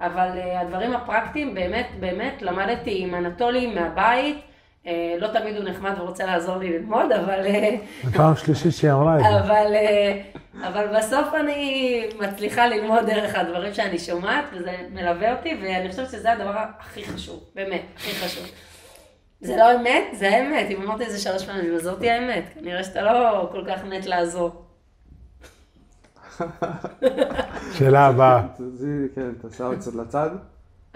[0.00, 4.36] אבל uh, הדברים הפרקטיים, באמת, באמת, למדתי עם אנטולי מהבית,
[4.84, 7.46] uh, לא תמיד הוא נחמד ורוצה לעזור לי ללמוד, אבל...
[7.46, 9.40] אה, זו פעם שלישית שהיא אמרה את זה.
[9.40, 9.74] אבל,
[10.66, 16.32] אבל בסוף אני מצליחה ללמוד דרך הדברים שאני שומעת, וזה מלווה אותי, ואני חושבת שזה
[16.32, 18.46] הדבר הכי חשוב, באמת, הכי חשוב.
[19.40, 20.04] זה לא אמת?
[20.18, 20.70] זה האמת.
[20.70, 22.44] אם אמרתי את זה שלוש פעמים, אז זאתי האמת.
[22.54, 24.62] כנראה שאתה לא כל כך מת לעזור.
[27.72, 28.42] שאלה הבאה.
[29.14, 30.30] כן, את השיער קצת לצד.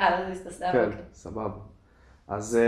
[0.00, 1.02] אה, לא להזיז את השיער, כן, אוקיי.
[1.12, 1.58] סבבה.
[2.28, 2.58] אז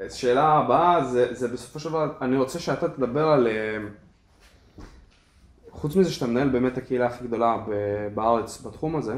[0.00, 3.76] אה, שאלה הבאה, זה, זה בסופו של דבר, אני רוצה שאתה תדבר על, אה,
[5.70, 7.56] חוץ מזה שאתה מנהל באמת הקהילה הכי גדולה
[8.14, 9.16] בארץ בתחום הזה,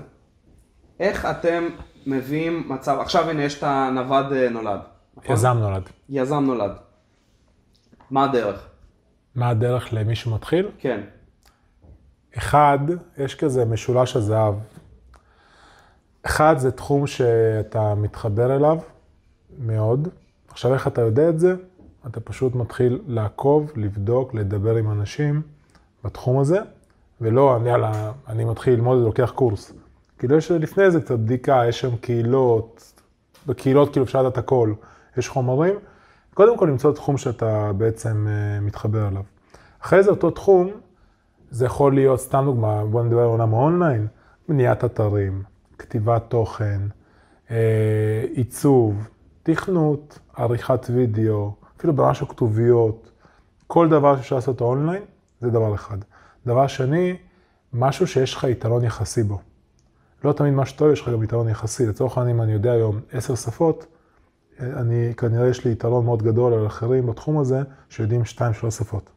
[1.00, 1.68] איך אתם
[2.06, 4.80] מביאים מצב, עכשיו הנה יש את הנווד אה, נולד.
[5.16, 5.34] נכון?
[5.36, 5.82] יזם נולד.
[6.08, 6.72] יזם נולד.
[8.10, 8.66] מה הדרך?
[9.34, 10.68] מה הדרך למי שמתחיל?
[10.78, 11.00] כן.
[12.38, 12.78] אחד,
[13.18, 14.54] יש כזה משולש הזהב.
[16.22, 18.78] אחד, זה תחום שאתה מתחבר אליו
[19.58, 20.08] מאוד.
[20.48, 21.54] עכשיו, איך אתה יודע את זה?
[22.06, 25.42] אתה פשוט מתחיל לעקוב, לבדוק, לדבר עם אנשים
[26.04, 26.58] בתחום הזה,
[27.20, 29.72] ולא, אני, יאללה, אני מתחיל ללמוד ולוקח קורס.
[30.18, 32.92] כאילו, יש לפני זה קצת בדיקה, יש שם קהילות,
[33.46, 34.72] בקהילות כאילו אפשר לדעת הכל,
[35.16, 35.74] יש חומרים.
[36.34, 39.22] קודם כל למצוא תחום שאתה בעצם אה, מתחבר אליו.
[39.80, 40.70] אחרי זה אותו תחום,
[41.50, 44.06] זה יכול להיות, סתם דוגמה, בוא נדבר על עולם האונליין,
[44.48, 45.42] בניית אתרים,
[45.78, 46.80] כתיבת תוכן,
[47.50, 49.08] אה, עיצוב,
[49.42, 53.10] תכנות, עריכת וידאו, אפילו ברמה של כתוביות,
[53.66, 55.02] כל דבר שאפשר לעשות אונליין,
[55.40, 55.98] זה דבר אחד.
[56.46, 57.16] דבר שני,
[57.72, 59.38] משהו שיש לך יתרון יחסי בו.
[60.24, 61.86] לא תמיד מה שטוב, יש לך גם יתרון יחסי.
[61.86, 63.86] לצורך העניין, אם אני יודע היום עשר שפות,
[64.60, 69.10] אני, כנראה יש לי יתרון מאוד גדול על אחרים בתחום הזה, שיודעים שתיים, שלוש שפות,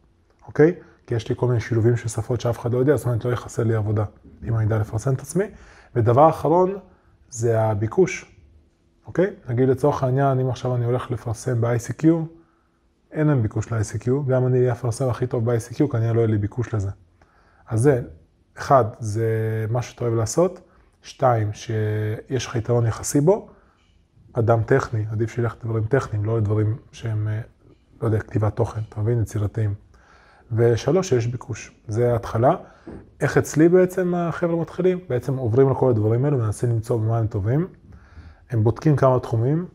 [0.48, 0.74] אוקיי?
[1.08, 3.32] כי יש לי כל מיני שילובים של שפות שאף אחד לא יודע, זאת אומרת, לא
[3.32, 4.06] יחסר לי עבודה,
[4.44, 5.46] אם אני אדע לפרסם את עצמי.
[5.96, 6.78] ודבר אחרון,
[7.30, 8.36] זה הביקוש,
[9.08, 9.34] אוקיי?
[9.50, 12.08] נגיד לצורך העניין, אם עכשיו אני הולך לפרסם ב-ICQ,
[13.12, 16.38] אין להם ביקוש ל-ICQ, גם אני אהיה הפרסם הכי טוב ב-ICQ, כנראה לא יהיה לי
[16.38, 16.90] ביקוש לזה.
[17.68, 18.02] אז זה,
[18.58, 19.26] אחד, זה
[19.70, 20.62] מה שאתה אוהב לעשות,
[21.02, 23.50] שתיים, שיש לך יתרון יחסי בו,
[24.40, 27.42] אדם טכני, עדיף שילך לדברים טכניים, לא לדברים שהם, אה,
[28.02, 29.22] לא יודע, כתיבת תוכן, אתה מבין?
[29.22, 29.74] יצירתיים.
[30.52, 31.72] ושלוש, שיש ביקוש.
[31.88, 32.56] זה ההתחלה.
[33.22, 35.00] איך אצלי בעצם החבר'ה מתחילים?
[35.10, 37.68] בעצם עוברים על כל הדברים האלו, מנסים למצוא במה הם טובים.
[38.50, 39.66] הם בודקים כמה תחומים,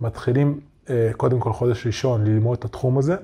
[0.00, 3.16] מתחילים אה, קודם כל חודש ראשון ללמוד את התחום הזה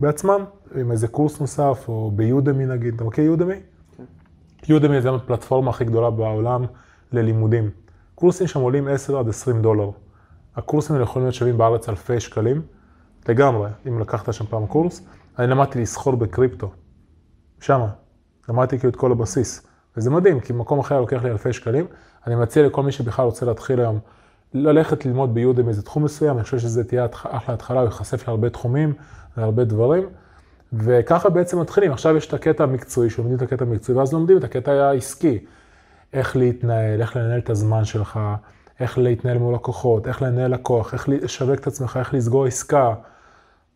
[0.00, 3.54] בעצמם, עם איזה קורס נוסף, או ביודמי נגיד, אתה מכיר יודמי?
[3.96, 4.04] כן.
[4.68, 6.64] יודמי זה הפלטפורמה הכי גדולה בעולם
[7.12, 7.70] ללימודים.
[8.14, 9.90] קורסים שם עולים 10 עד 20 דולר.
[10.56, 12.62] הקורסים האלה יכולים להיות שווים בארץ אלפי שקלים,
[13.28, 15.02] לגמרי, אם לקחת שם פעם קורס.
[15.38, 16.70] אני למדתי לסחור בקריפטו,
[17.60, 17.88] שמה.
[18.48, 19.66] למדתי כאילו את כל הבסיס.
[19.96, 21.86] וזה מדהים, כי במקום אחר לוקח לי אלפי שקלים.
[22.26, 23.98] אני מציע לכל מי שבכלל רוצה להתחיל היום,
[24.54, 28.50] ללכת ללמוד ביודמי איזה תחום מסוים, אני חושב שזה תהיה אחלה התחלה, הוא ייחשף להרבה
[28.50, 28.92] תחומים,
[29.36, 30.08] להרבה דברים.
[30.72, 31.92] וככה בעצם מתחילים.
[31.92, 35.44] עכשיו יש את הקטע המקצועי, שלומדים את הקטע המקצועי, ואז לומדים את הקטע העסקי.
[36.12, 38.20] איך להתנהל, איך לנהל את הזמן שלך,
[38.80, 42.94] איך להתנהל מול לקוחות, איך לנהל לקוח, איך לשווק את עצמך, איך לסגור עסקה.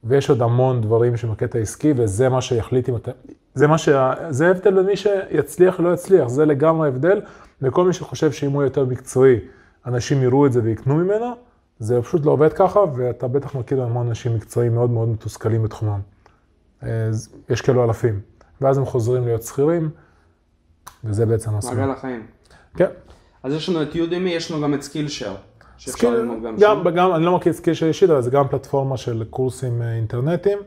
[0.05, 3.11] ויש עוד המון דברים שבקטע העסקי, וזה מה שיחליט אם אתה...
[3.55, 3.89] זה מה ש...
[4.31, 7.21] זה ההבדל בין מי שיצליח ולא יצליח, זה לגמרי ההבדל.
[7.63, 9.39] וכל מי שחושב שאם הוא יותר מקצועי,
[9.87, 11.27] אנשים יראו את זה ויקנו ממנו,
[11.79, 16.01] זה פשוט לא עובד ככה, ואתה בטח מכיר המון אנשים מקצועיים מאוד מאוד מתוסכלים בתחומם.
[17.49, 18.21] יש כאלו אלפים.
[18.61, 19.91] ואז הם חוזרים להיות שכירים,
[21.05, 21.75] וזה בעצם הסוף.
[21.75, 22.27] מעגל החיים.
[22.77, 22.91] כן.
[23.49, 25.35] אז יש לנו את Udemy, יש לנו גם את Skillshare.
[25.79, 27.15] שאפשר ללמוד גם גם, שם.
[27.15, 30.59] אני לא מכיר Skillshare אישית, אבל זה גם פלטפורמה של קורסים אה, אינטרנטיים.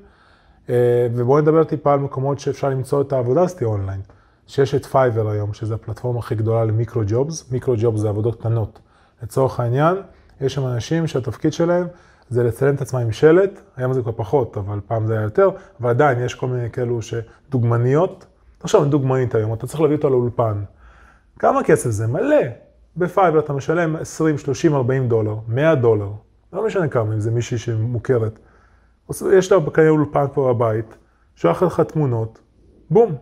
[0.70, 4.02] אה, ובואו נדבר טיפה על מקומות שאפשר למצוא את העבודה הזאת אונליין.
[4.48, 7.52] שיש את Fiverr היום, שזו הפלטפורמה הכי גדולה ל micro jobs.
[7.52, 8.80] micro jobs זה עבודות קטנות.
[9.24, 9.96] לצורך העניין,
[10.42, 11.88] יש שם אנשים שהתפקיד שלהם
[12.30, 15.50] זה לצלם את עצמם עם שלט, היום זה כבר פחות, אבל פעם זה היה יותר,
[15.82, 18.26] אבל עדיין יש כל מיני כאלו שדוגמניות.
[18.58, 20.64] תחשוב, דוגמנית היום, אתה צריך להביא אותה לאולפן.
[21.40, 22.08] כמה כסף זה?
[22.08, 22.71] מלא.
[22.98, 26.10] בפייבר אתה משלם 20, 30, 40 דולר, 100 דולר,
[26.54, 28.40] לא משנה כמה, אם זה מישהי שמוכרת.
[29.34, 30.98] יש לה כנראה אולפן פה בבית,
[31.36, 32.40] שולח לך תמונות,
[32.90, 33.16] בום,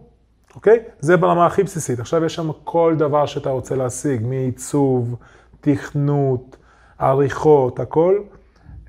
[0.55, 0.79] אוקיי?
[0.99, 1.99] זה ברמה הכי בסיסית.
[1.99, 5.15] עכשיו יש שם כל דבר שאתה רוצה להשיג, מעיצוב,
[5.61, 6.57] תכנות,
[6.99, 8.19] עריכות, הכל.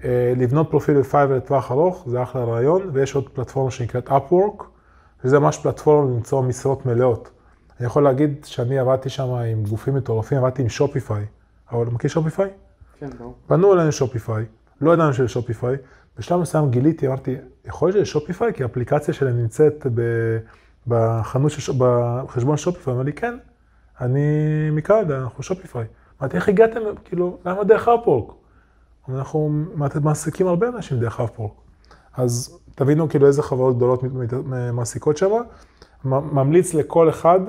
[0.04, 4.64] אה, לבנות פרופיל ב Fiverr לטווח ארוך, זה אחלה רעיון, ויש עוד פלטפורמה שנקראת Upwork,
[5.22, 7.30] שזה ממש פלטפורמה למצוא משרות מלאות.
[7.80, 11.26] אני יכול להגיד שאני עבדתי שם עם גופים מטורפים, עבדתי עם Shopify.
[11.72, 12.50] אבל מכיר Shopify?
[12.98, 13.34] כן, ברור.
[13.46, 14.44] פנו אלינו Shopify,
[14.80, 15.76] לא ידענו שזה Shopify.
[16.18, 20.02] בשלב מסוים גיליתי, אמרתי, יכול להיות שזה Shopify, כי האפליקציה שלהם נמצאת ב...
[20.86, 21.72] בחנות, של...
[21.78, 22.94] בחשבון Shopify.
[22.94, 23.38] אמר לי, כן,
[24.00, 24.20] אני
[24.72, 25.86] מקנדה, אנחנו שופיפיי.
[26.20, 28.32] אמרתי, איך הגעתם, כאילו, למה דרך אפורק?
[29.08, 29.50] אנחנו
[30.02, 31.52] מעסיקים הרבה אנשים דרך אפורק.
[32.16, 34.02] אז תבינו כאילו איזה חברות גדולות
[34.72, 35.30] מעסיקות שם.
[36.04, 37.40] ממליץ לכל אחד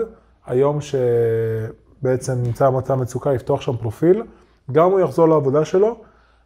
[0.51, 4.23] היום שבעצם נמצא במצב מצוקה, לפתוח שם פרופיל.
[4.71, 6.01] גם הוא יחזור לעבודה שלו,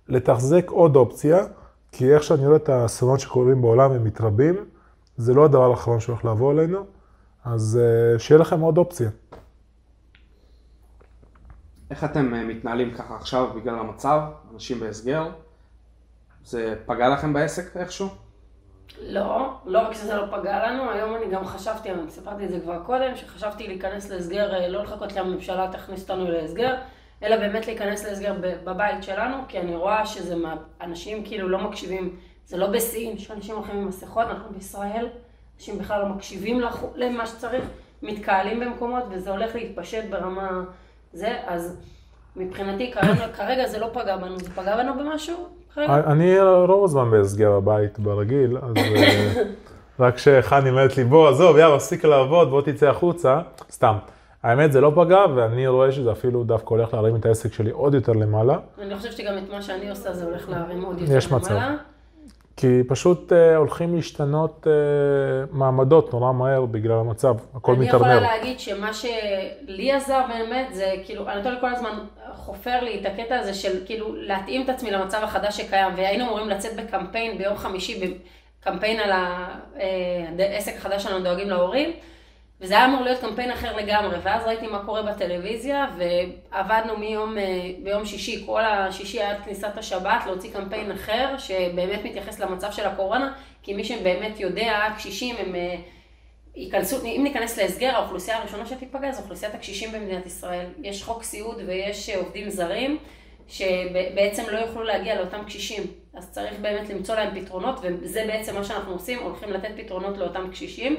[0.08, 1.46] לתחזק עוד אופציה,
[1.92, 4.56] כי איך שאני רואה את האסונות שקורים בעולם, הם מתרבים,
[5.18, 6.86] זה לא הדבר האחרון שהולך לבוא עלינו,
[7.46, 9.10] אז אה, שיהיה לכם עוד אופציה.
[11.92, 14.22] איך אתם אה, מתנהלים ככה עכשיו בגלל המצב,
[14.54, 15.30] אנשים בהסגר?
[16.46, 18.25] זה פגע לכם בעסק איכשהו?
[19.02, 22.60] לא, לא רק שזה לא פגע לנו, היום אני גם חשבתי, אני סיפרתי את זה
[22.60, 26.76] כבר קודם, שחשבתי להיכנס להסגר, אה, לא לחכות שהממשלה תכניס אותנו להסגר,
[27.24, 32.16] אלא באמת להיכנס להסגר בבית שלנו, כי אני רואה שזה, מה, אנשים כאילו לא מקשיבים,
[32.46, 35.08] זה לא בסין, שאנשים הולכים עם מסכות, אנחנו בישראל,
[35.58, 36.62] אנשים בכלל לא מקשיבים
[36.96, 37.66] למה שצריך,
[38.02, 40.64] מתקהלים במקומות, וזה הולך להתפשט ברמה
[41.14, 41.82] זה, אז
[42.36, 45.48] מבחינתי כרגע, כרגע זה לא פגע בנו, זה פגע בנו במשהו?
[45.78, 49.34] אני רוב הזמן בהסגר הבית ברגיל, אז אה,
[50.00, 53.40] רק כשחני אומרת לי, בוא, עזוב, יאללה, הפסיק לעבוד, בוא תצא החוצה,
[53.72, 53.96] סתם.
[54.44, 57.94] האמת זה לא פגע, ואני רואה שזה אפילו דווקא הולך להרים את העסק שלי עוד
[57.94, 58.58] יותר למעלה.
[58.82, 61.18] אני חושבת שגם את מה שאני עושה זה הולך להרים עוד יותר למעלה.
[61.18, 61.56] יש מצב.
[62.58, 64.70] כי פשוט uh, הולכים להשתנות uh,
[65.52, 68.06] מעמדות נורא מהר בגלל המצב, הכל מתערמר.
[68.06, 72.00] אני יכולה להגיד שמה שלי עזר באמת זה כאילו, אנטולי כל הזמן
[72.34, 76.50] חופר לי את הקטע הזה של כאילו להתאים את עצמי למצב החדש שקיים, והיינו אמורים
[76.50, 78.18] לצאת בקמפיין ביום חמישי,
[78.62, 81.94] בקמפיין על העסק אה, החדש שלנו דואגים להורים.
[82.62, 87.72] וזה היה אמור להיות קמפיין אחר לגמרי, ואז ראיתי מה קורה בטלוויזיה, ועבדנו מיום, אה,
[87.84, 93.34] ביום שישי, כל השישי עד כניסת השבת, להוציא קמפיין אחר, שבאמת מתייחס למצב של הקורונה,
[93.64, 95.76] כי מי שבאמת יודע, הקשישים הם אה,
[96.56, 100.66] ייכנסו, אם ניכנס להסגר, האוכלוסייה הראשונה שתיפגע זו אוכלוסיית הקשישים במדינת ישראל.
[100.84, 102.98] יש חוק סיעוד ויש אה, עובדים זרים,
[103.48, 105.84] שבעצם לא יוכלו להגיע לאותם קשישים.
[106.14, 110.52] אז צריך באמת למצוא להם פתרונות, וזה בעצם מה שאנחנו עושים, הולכים לתת פתרונות לאותם
[110.52, 110.98] קשישים.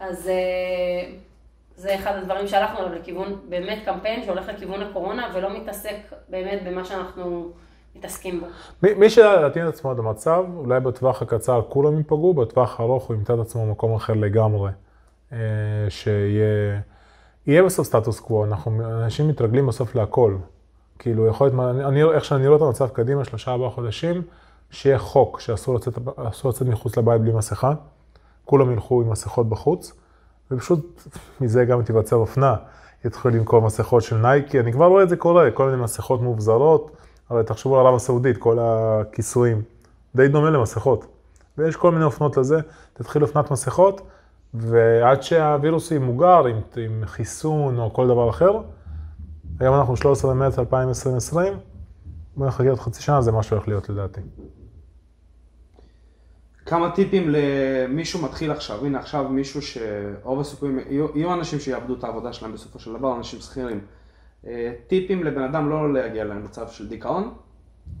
[0.00, 1.12] אז אה,
[1.76, 5.96] זה אחד הדברים שהלכנו עליו לכיוון, באמת קמפיין שהולך לכיוון הקורונה ולא מתעסק
[6.28, 7.50] באמת במה שאנחנו
[7.96, 8.46] מתעסקים בו.
[8.82, 13.16] מי, מי שיתאים את עצמו עד המצב, אולי בטווח הקצר כולם ייפגעו, בטווח הארוך הוא
[13.16, 14.70] ימצא את עצמו במקום אחר לגמרי.
[15.32, 15.38] אה,
[15.88, 20.36] שיהיה בסוף סטטוס קוו, אנחנו, אנשים מתרגלים בסוף להכל.
[20.98, 24.22] כאילו, יכול להיות, אני, אני, איך שאני רואה את המצב קדימה, שלושה ארבעה חודשים,
[24.70, 25.98] שיהיה חוק שאסור לצאת,
[26.48, 27.74] לצאת מחוץ לבית בלי מסכה.
[28.48, 29.92] כולם ילכו עם מסכות בחוץ,
[30.50, 31.02] ופשוט
[31.40, 32.56] מזה גם תיווצר אופנה.
[33.04, 36.90] יתחילו למכור מסכות של נייקי, אני כבר רואה את זה קורה, כל מיני מסכות מובזרות,
[37.30, 39.62] אבל תחשבו על ערב הסעודית, כל הכיסויים,
[40.14, 41.06] די דומה למסכות.
[41.58, 42.60] ויש כל מיני אופנות לזה,
[42.92, 44.00] תתחיל אופנת מסכות,
[44.54, 48.60] ועד שהווירוס ימוגר עם, עם חיסון או כל דבר אחר,
[49.60, 51.54] היום אנחנו 13 במרץ 2020,
[52.36, 54.20] בוא נחכה עוד חצי שנה, זה מה שהולך להיות לדעתי.
[56.68, 62.04] כמה טיפים למישהו מתחיל עכשיו, הנה עכשיו מישהו שרוב הסיכויים, יהיו, יהיו אנשים שיאבדו את
[62.04, 63.80] העבודה שלהם בסופו של דבר, אנשים שכירים.
[64.46, 67.34] אה, טיפים לבן אדם לא להגיע למצב של דיכאון,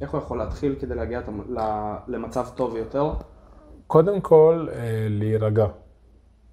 [0.00, 1.20] איך הוא יכול להתחיל כדי להגיע
[2.08, 3.12] למצב טוב יותר?
[3.86, 5.66] קודם כל, אה, להירגע.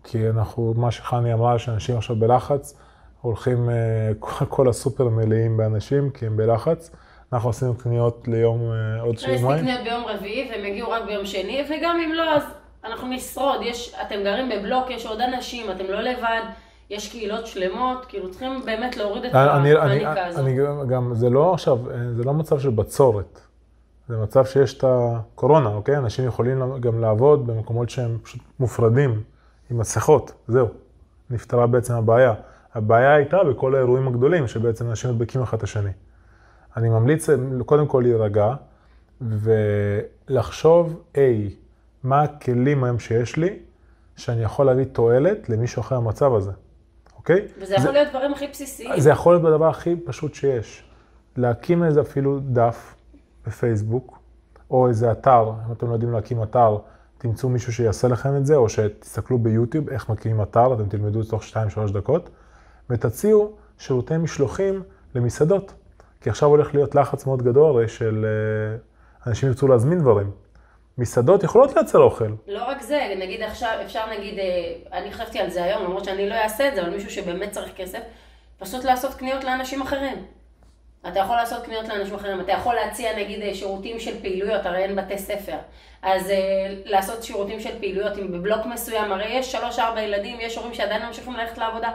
[0.04, 2.80] כי אנחנו, מה שחני אמרה, שאנשים עכשיו בלחץ,
[3.22, 4.12] הולכים, אה,
[4.56, 6.92] כל הסופר מלאים באנשים, כי הם בלחץ.
[7.34, 9.46] אנחנו עשינו קניות ליום אה, עוד שבועיים.
[9.46, 12.44] עשיתי קניות ביום רביעי והם הגיעו רק ביום שני, וגם אם לא, אז
[12.86, 13.62] אנחנו נשרוד.
[13.62, 16.42] יש, אתם גרים בבלוק, יש עוד אנשים, אתם לא לבד.
[16.90, 20.40] יש קהילות שלמות, כאילו צריכים באמת להוריד את הפאניקה הזאת.
[20.40, 20.58] אני
[20.88, 21.78] גם, זה לא עכשיו,
[22.18, 23.40] זה לא מצב של בצורת.
[24.08, 25.98] זה מצב שיש את הקורונה, אוקיי?
[25.98, 29.24] אנשים יכולים גם לעבוד במקומות שהם פשוט מופרדים,
[29.72, 30.68] עם מסכות, זהו.
[31.30, 32.34] נפתרה בעצם הבעיה.
[32.74, 35.90] הבעיה הייתה בכל האירועים הגדולים, שבעצם אנשים מדבקים אחד את השני.
[36.78, 37.28] אני ממליץ
[37.66, 38.54] קודם כל להירגע
[39.22, 41.56] ולחשוב, היי,
[42.04, 43.60] מה הכלים היום שיש לי,
[44.16, 46.52] שאני יכול להביא תועלת למישהו אחר במצב הזה,
[47.18, 47.48] אוקיי?
[47.62, 49.00] וזה יכול זה, להיות דברים הכי בסיסיים.
[49.00, 50.84] זה יכול להיות בדבר הכי פשוט שיש.
[51.38, 52.96] להקים איזה אפילו דף
[53.48, 54.20] בפייסבוק,
[54.72, 56.78] או איזה אתר, אם אתם לא יודעים להקים אתר,
[57.18, 61.44] תמצאו מישהו שיעשה לכם את זה, או שתסתכלו ביוטיוב איך מקימים אתר, אתם תלמדו תוך
[61.44, 62.30] 2-3 דקות,
[62.90, 64.84] ותציעו שירותי משלוחים
[65.16, 65.74] למסעדות.
[66.22, 68.78] כי עכשיו הולך להיות לחץ מאוד גדול הרי של אה,
[69.28, 70.32] אנשים ירצו להזמין דברים.
[70.98, 72.30] מסעדות יכולות לייצר אוכל.
[72.48, 76.30] לא רק זה, נגיד עכשיו, אפשר נגיד, אה, אני חשבתי על זה היום, למרות שאני
[76.30, 78.00] לא אעשה את זה, אבל מישהו שבאמת צריך כסף,
[78.60, 80.26] פשוט לעשות קניות לאנשים אחרים.
[81.08, 84.84] אתה יכול לעשות קניות לאנשים אחרים, אתה יכול להציע נגיד אה, שירותים של פעילויות, הרי
[84.84, 85.58] אין בתי ספר.
[86.02, 86.36] אז אה,
[86.86, 91.08] לעשות שירותים של פעילויות, אם בבלוק מסוים, הרי יש שלוש-ארבע ילדים, יש הורים שעדיין לא
[91.08, 91.92] ממשיכים ללכת לעבודה,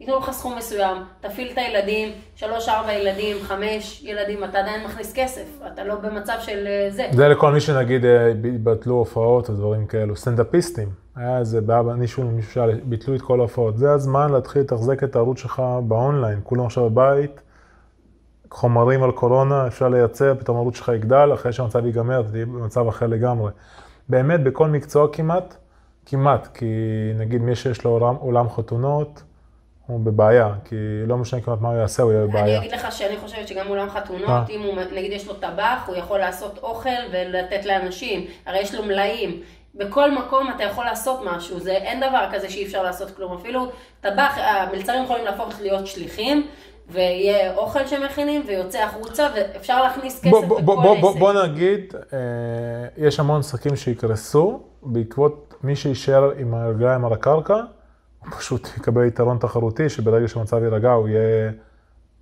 [0.00, 5.44] ייתנו לך סכום מסוים, תפעיל את הילדים, שלוש-ארבע ילדים, חמש ילדים, אתה עדיין מכניס כסף,
[5.72, 7.08] אתה לא במצב של אה, זה.
[7.12, 8.32] זה לכל מי שנגיד אה,
[8.62, 10.88] ביטלו הופעות או דברים כאלו, סטנדאפיסטים.
[11.16, 13.78] היה איזה בעיה, מישהו, מישהו שביטלו את כל ההופעות.
[13.78, 17.40] זה הזמן להתחיל לתחזק את הערוץ שלך באונליין, כולם עכשיו בבית.
[18.50, 23.06] חומרים על קורונה, אפשר לייצר, פתאום הערוץ שלך יגדל, אחרי שהמצב ייגמר, תהיה במצב אחר
[23.06, 23.50] לגמרי.
[24.08, 25.56] באמת, בכל מקצוע כמעט,
[26.06, 26.66] כמעט, כי
[27.18, 29.22] נגיד מי שיש לו עולם, עולם חתונות,
[29.90, 30.76] הוא בבעיה, כי
[31.06, 32.44] לא משנה כמעט מה הוא יעשה, הוא יהיה בבעיה.
[32.44, 34.50] אני אגיד לך שאני חושבת שגם אולם חתונות.
[34.50, 38.82] אם הוא, נגיד יש לו טבח, הוא יכול לעשות אוכל ולתת לאנשים, הרי יש לו
[38.82, 39.40] מלאים.
[39.74, 43.32] בכל מקום אתה יכול לעשות משהו, זה, אין דבר כזה שאי אפשר לעשות כלום.
[43.32, 43.66] אפילו
[44.00, 46.46] טבח, המלצרים יכולים להפוך להיות שליחים,
[46.88, 52.18] ויהיה אוכל שמכינים, ויוצא החוצה, ואפשר להכניס כסף בוא, בכל בוא, בוא, בוא, נגיד, אה,
[52.96, 57.56] יש המון עסקים שיקרסו בעקבות מי שישאר עם הרגליים על הקרקע,
[58.24, 61.50] הוא פשוט יקבל יתרון תחרותי, שברגע שהמצב יירגע הוא יהיה,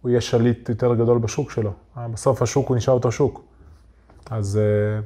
[0.02, 1.72] הוא יהיה שליט יותר גדול בשוק שלו.
[1.98, 3.42] אה, בסוף השוק הוא נשאר אותו שוק.
[4.30, 5.00] אז אה,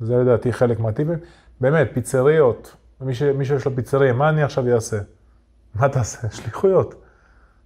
[0.00, 1.18] זה לדעתי חלק מהטיפים.
[1.60, 4.98] באמת, פיצריות, מי, ש, מי שיש לו פיצריה, מה אני עכשיו אעשה?
[5.74, 6.30] מה תעשה?
[6.36, 6.94] שליחויות.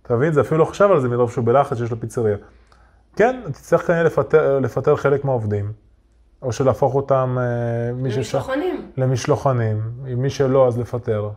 [0.02, 0.32] אתה מבין?
[0.32, 2.36] זה אפילו לא חשב על זה מרוב שהוא בלחץ שיש לו פיצריה.
[3.16, 5.72] כן, תצטרך כנראה לפטר, לפטר חלק מהעובדים,
[6.42, 8.90] או שלהפוך אותם, אה, מי שאפשר- למשלוחנים.
[8.96, 11.30] למשלוחנים, אם מי שלא אז לפטר.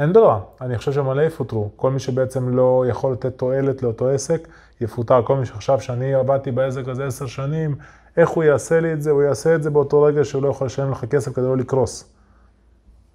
[0.00, 1.70] אין ברירה, אני חושב שמלא יפוטרו.
[1.76, 4.48] כל מי שבעצם לא יכול לתת תועלת לאותו עסק,
[4.80, 5.22] יפוטר.
[5.22, 7.76] כל מי שחשב שאני עבדתי בעסק הזה עשר שנים,
[8.16, 9.10] איך הוא יעשה לי את זה?
[9.10, 12.12] הוא יעשה את זה באותו רגע שהוא לא יכול לשלם לך כסף כדי לא לקרוס.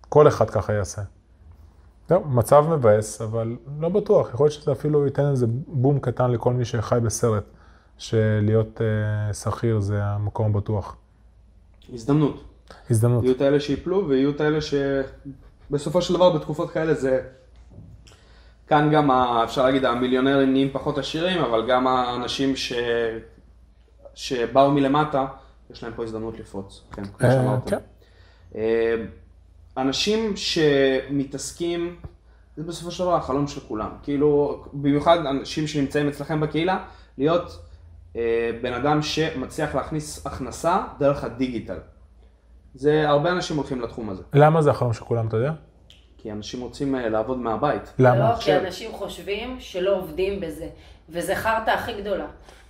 [0.09, 1.01] כל אחד ככה יעשה.
[2.09, 4.29] זהו, מצב מבאס, אבל לא בטוח.
[4.33, 7.43] יכול להיות שזה אפילו ייתן איזה בום קטן לכל מי שחי בסרט,
[7.97, 10.95] שלהיות אה, שכיר זה המקום הבטוח.
[11.93, 12.43] הזדמנות.
[12.89, 13.23] הזדמנות.
[13.23, 14.59] יהיו את האלה שיפלו ויהיו את האלה
[15.69, 17.21] שבסופו של דבר בתקופות כאלה זה...
[18.67, 19.43] כאן גם, ה...
[19.43, 22.73] אפשר להגיד, המיליונרים נהיים פחות עשירים, אבל גם האנשים ש...
[24.15, 25.25] שבאו מלמטה,
[25.71, 27.69] יש להם פה הזדמנות לפרוץ, כן, כמו אה, שאמרת.
[27.69, 27.77] כן.
[28.55, 28.95] אה,
[29.77, 31.95] אנשים שמתעסקים,
[32.57, 33.89] זה בסופו של דבר החלום של כולם.
[34.03, 36.83] כאילו, במיוחד אנשים שנמצאים אצלכם בקהילה,
[37.17, 37.59] להיות
[38.15, 41.77] אה, בן אדם שמצליח להכניס הכנסה דרך הדיגיטל.
[42.75, 44.23] זה, הרבה אנשים הולכים לתחום הזה.
[44.33, 45.51] למה זה החלום של כולם, אתה יודע?
[46.17, 47.93] כי אנשים רוצים אה, לעבוד מהבית.
[47.99, 48.29] למה?
[48.29, 48.55] לא, כי.
[48.57, 50.67] אנשים חושבים שלא עובדים בזה,
[51.09, 52.25] וזה חרטא הכי גדולה.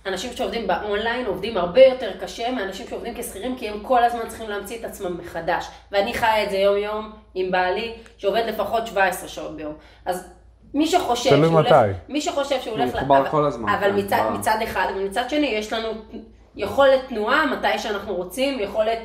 [0.06, 4.48] אנשים שעובדים באונליין עובדים הרבה יותר קשה מאנשים שעובדים כשכירים, כי הם כל הזמן צריכים
[4.50, 5.66] להמציא את עצמם מחדש.
[5.92, 9.74] ואני חיה את זה יום יום עם בעלי, שעובד לפחות 17 שעות ביום.
[10.04, 10.28] אז
[10.74, 11.92] מי שחושב תלוי שהוא הולך, מתי.
[12.08, 14.22] מי שחושב שהוא הוא הולך, מחובר אבל- כל הזמן, אבל כן, מצד.
[14.38, 15.88] מצד אחד, ומצד שני יש לנו
[16.56, 18.98] יכולת תנועה מתי שאנחנו רוצים, יכולת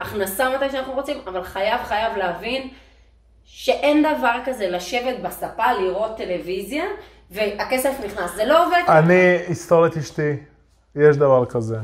[0.00, 2.68] הכנסה מתי שאנחנו רוצים, אבל חייב חייב להבין
[3.44, 6.84] שאין דבר כזה לשבת בספה, לראות טלוויזיה,
[7.30, 8.34] והכסף נכנס.
[8.36, 8.80] זה לא עובד.
[8.88, 9.14] אני,
[9.48, 10.36] היסטורית אשתי,
[10.96, 11.76] יש דבר כזה.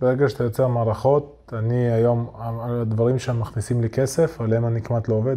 [0.00, 5.14] ברגע שאתה יוצר מערכות, אני היום, הדברים שהם מכניסים לי כסף, עליהם אני כמעט לא
[5.14, 5.36] עובד.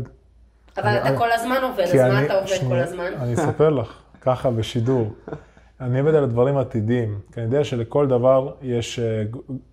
[0.78, 3.14] אבל אתה אני- כל הזמן עובד, אז מה אני- אתה עובד כל שנייה, הזמן?
[3.22, 5.14] אני אספר לך, ככה בשידור.
[5.82, 9.24] אני עובד על הדברים עתידיים, כי אני יודע שלכל דבר יש אה,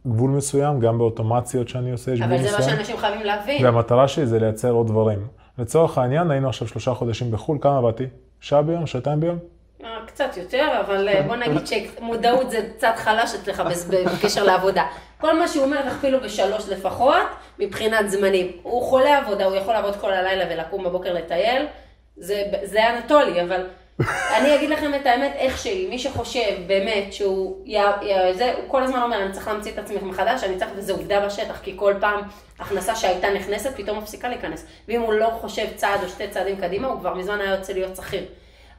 [0.07, 2.77] גבול מסוים, גם באוטומציות שאני עושה יש גבול אבל זה מה מסוים.
[2.77, 3.65] שאנשים חייבים להבין.
[3.65, 5.27] והמטרה שלי זה לייצר עוד דברים.
[5.59, 8.05] לצורך העניין, היינו עכשיו שלושה חודשים בחו"ל, כמה עבדתי?
[8.41, 8.87] שעה ביום?
[8.87, 9.39] שעתיים ביום?
[9.85, 13.63] אה, קצת יותר, אבל אה, בוא נגיד שמודעות זה קצת חלש אצלך
[14.15, 14.85] בקשר לעבודה.
[15.21, 17.27] כל מה שהוא אומר תכפילו בשלוש לפחות,
[17.59, 18.53] מבחינת זמנים.
[18.63, 21.67] הוא חולה עבודה, הוא יכול לעבוד כל הלילה ולקום בבוקר לטייל,
[22.17, 23.67] זה, זה אנטולי, אבל
[24.37, 25.89] אני אגיד לכם את האמת איך שהיא.
[25.89, 29.79] מי שחושב באמת שהוא, י, י, זה, הוא כל הזמן אומר, אני צריך להמציא את
[29.79, 32.21] עצמי מחדש, אני צריך, וזה עובדה בשטח, כי כל פעם
[32.59, 34.67] הכנסה שהייתה נכנסת, פתאום מפסיקה להיכנס.
[34.89, 37.97] ואם הוא לא חושב צעד או שתי צעדים קדימה, הוא כבר מזמן היה יוצא להיות
[37.97, 38.25] שכיר.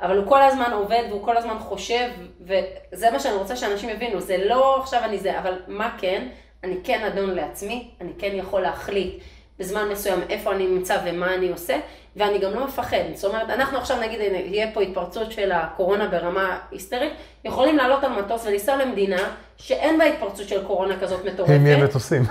[0.01, 2.09] אבל הוא כל הזמן עובד והוא כל הזמן חושב,
[2.41, 6.27] וזה מה שאני רוצה שאנשים יבינו, זה לא עכשיו אני זה, אבל מה כן?
[6.63, 9.23] אני כן אדון לעצמי, אני כן יכול להחליט
[9.59, 11.77] בזמן מסוים איפה אני נמצא ומה אני עושה,
[12.15, 12.97] ואני גם לא מפחד.
[13.13, 17.13] זאת אומרת, אנחנו עכשיו נגיד, הנה, יהיה פה התפרצות של הקורונה ברמה היסטרית,
[17.45, 21.53] יכולים לעלות על מטוס ולנסוע למדינה שאין בה התפרצות של קורונה כזאת מטורפת.
[21.53, 22.23] אם יהיה מטוסים.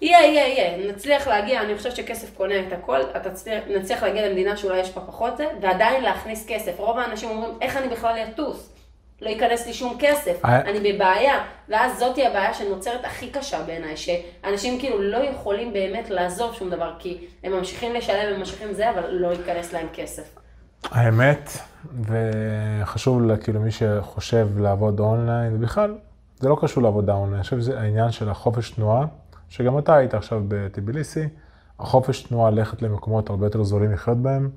[0.00, 0.92] יהיה, יהיה, יהיה.
[0.92, 4.90] נצליח להגיע, אני חושבת שכסף קונה את הכל, אתה תצליח, נצליח להגיע למדינה שאולי יש
[4.90, 6.72] בה פחות זה, ועדיין להכניס כסף.
[6.78, 8.77] רוב האנשים אומרים, איך אני בכלל אטוס?
[9.22, 10.60] לא ייכנס לי שום כסף, אה.
[10.60, 11.44] אני בבעיה.
[11.68, 16.94] ואז זאתי הבעיה שנוצרת הכי קשה בעיניי, שאנשים כאילו לא יכולים באמת לעזוב שום דבר,
[16.98, 20.38] כי הם ממשיכים לשלם, הם ממשיכים זה, אבל לא ייכנס להם כסף.
[20.84, 21.50] האמת,
[22.02, 25.94] וחשוב לה, כאילו מי שחושב לעבוד אונליין, בכלל,
[26.38, 29.06] זה לא קשור לעבודה אונליין, אני חושב שזה העניין של החופש תנועה,
[29.48, 31.28] שגם אתה היית עכשיו בטיביליסי,
[31.78, 34.50] החופש תנועה ללכת למקומות הרבה יותר זולים לחיות בהם,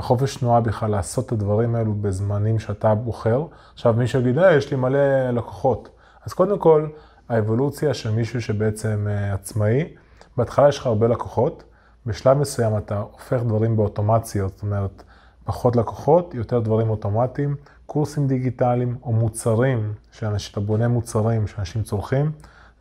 [0.00, 3.46] החופש תנועה בכלל לעשות את הדברים האלו בזמנים שאתה בוחר.
[3.74, 5.88] עכשיו מישהו יגיד, אה, יש לי מלא לקוחות.
[6.26, 6.88] אז קודם כל,
[7.28, 9.94] האבולוציה של מישהו שבעצם אה, עצמאי,
[10.36, 11.64] בהתחלה יש לך הרבה לקוחות,
[12.06, 15.02] בשלב מסוים אתה הופך דברים באוטומציות, זאת אומרת,
[15.44, 22.32] פחות לקוחות, יותר דברים אוטומטיים, קורסים דיגיטליים או מוצרים, שאתה בונה מוצרים שאנשים צורכים,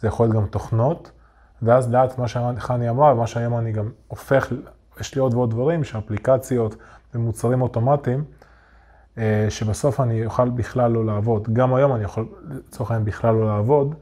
[0.01, 1.11] זה יכול להיות גם תוכנות,
[1.61, 4.51] ואז לאט מה שחני אמרה, ומה שהיום אני גם הופך,
[4.99, 6.75] יש לי עוד ועוד דברים, שאפליקציות
[7.15, 8.23] ומוצרים אוטומטיים,
[9.17, 11.53] אה, שבסוף אני אוכל בכלל לא לעבוד.
[11.53, 13.95] גם היום אני יכול לצורך העניין בכלל לא לעבוד,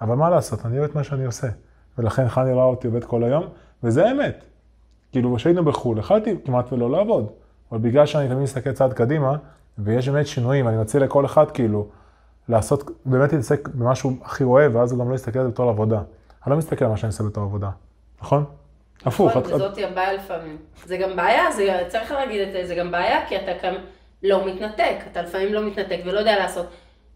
[0.00, 1.48] אבל מה לעשות, אני אוהב את מה שאני עושה.
[1.98, 3.44] ולכן חני ראה אותי עובד כל היום,
[3.82, 4.44] וזה האמת.
[5.12, 7.26] כאילו, כשהיינו בחו"ל, יכלתי כמעט ולא לעבוד.
[7.72, 9.36] אבל בגלל שאני תמיד מסתכל צעד קדימה,
[9.78, 11.88] ויש באמת שינויים, אני מציע לכל אחד כאילו,
[12.48, 16.02] לעשות, באמת להתעסק במשהו הכי אוהב, ואז הוא גם לא יסתכל על זה בתור עבודה.
[16.46, 17.70] אני לא מסתכל על מה שאני עושה בתור עבודה,
[18.22, 18.44] נכון?
[19.04, 19.36] הפוך.
[19.36, 20.56] נכון, וזאת הבעיה לפעמים.
[20.84, 23.74] זה גם בעיה, זה, צריך להגיד את זה, זה גם בעיה, כי אתה כאן
[24.22, 26.66] לא מתנתק, אתה לפעמים לא מתנתק ולא יודע לעשות.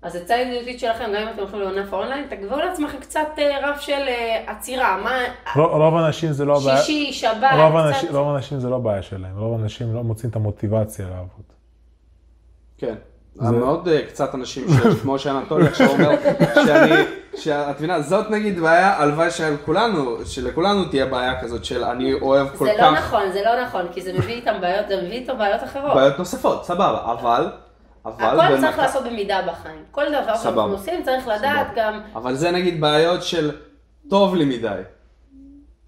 [0.02, 3.80] אז עצה ידידותית שלכם, גם אם אתם הולכים לענף האונליין, תקבעו לעצמכם קצת אה, רף
[3.80, 5.18] של אה, עצירה, מה...
[5.56, 6.76] רוב האנשים זה לא הבעיה.
[6.82, 8.10] שישי, שבת, רוב קצת...
[8.10, 11.44] רוב האנשים זה לא בעיה שלהם, רוב האנשים לא מוצאים את המוטיבציה לעבוד.
[12.78, 12.94] כן.
[13.40, 14.66] מאוד אה, קצת אנשים
[15.02, 16.10] כמו שאנטולי עכשיו אומר,
[16.54, 16.94] שאני,
[17.36, 22.66] שאת מבינה, זאת נגיד בעיה, הלוואי שלכולנו, שלכולנו תהיה בעיה כזאת של אני אוהב כל
[22.66, 22.72] כך.
[22.76, 25.62] זה לא נכון, זה לא נכון, כי זה מביא איתם בעיות, זה מביא איתו בעיות
[25.64, 25.94] אחרות.
[25.94, 27.46] בעיות נוספות, סבבה, אבל,
[28.06, 29.82] אבל, הכל צריך לעשות במידה בחיים.
[29.90, 30.62] כל דבר שאנחנו.
[30.62, 31.82] עושים צריך לדעת סבבה.
[31.82, 33.50] גם, אבל זה נגיד בעיות של
[34.10, 34.68] טוב לי מדי.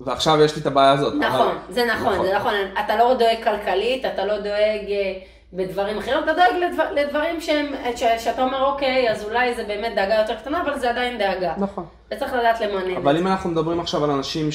[0.01, 1.15] ועכשיו יש לי את הבעיה הזאת.
[1.15, 5.15] נכון, אבל- זה נכון, זה נכון, אתה לא דואג כלכלית, אתה לא דואג אה,
[5.57, 9.95] בדברים אחרים, אתה דואג לדבר, לדברים שהם, ש, שאתה אומר אוקיי, אז אולי זה באמת
[9.95, 11.55] דאגה יותר קטנה, אבל זה עדיין דאגה.
[11.59, 11.87] נכון.
[12.15, 13.27] וצריך לדעת למנן אבל אם.
[13.27, 14.49] אנחנו מדברים עכשיו על אנשים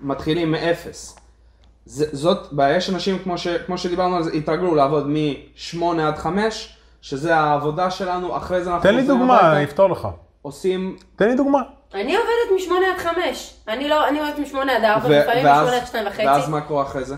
[0.00, 1.16] שמתחילים מאפס,
[1.84, 6.16] זה, זאת בעיה יש אנשים כמו, ש, כמו שדיברנו על זה, התרגלו לעבוד מ-8 עד
[6.18, 10.08] 5, שזה העבודה שלנו, אחרי זה אנחנו תן לי דוגמה, אני אפתור לך.
[10.42, 11.58] עושים, תן לי דוגמה.
[11.94, 13.54] אני עובדת משמונה עד חמש.
[13.68, 16.26] אני לא, אני עובדת משמונה עד ארבע, ו- לפעמים ואז- משמונה עד שתיים וחצי.
[16.26, 17.14] ואז מה קורה אחרי זה?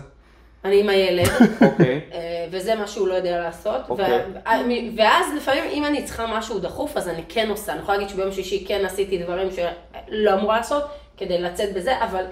[0.65, 1.27] אני עם הילד.
[1.61, 2.01] אוקיי.
[2.13, 2.19] אה,
[2.51, 3.81] וזה מה שהוא לא יודע לעשות.
[3.89, 4.19] אוקיי.
[4.33, 7.71] ו- ואז לפעמים אם אני צריכה משהו דחוף, אז אני כן עושה.
[7.71, 10.83] אני יכולה להגיד שביום שישי כן עשיתי דברים שלא אמורה לעשות,
[11.17, 12.23] כדי לצאת בזה, אבל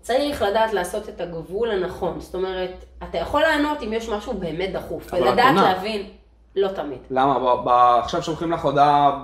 [0.00, 2.20] צריך לדעת לעשות את הגבול הנכון.
[2.20, 2.70] זאת אומרת,
[3.02, 5.54] אתה יכול לענות אם יש משהו באמת דחוף, ולדעת.
[5.56, 6.02] להבין,
[6.56, 6.98] לא תמיד.
[7.10, 7.38] למה?
[7.38, 9.18] ב- ב- עכשיו שולחים לך הודעה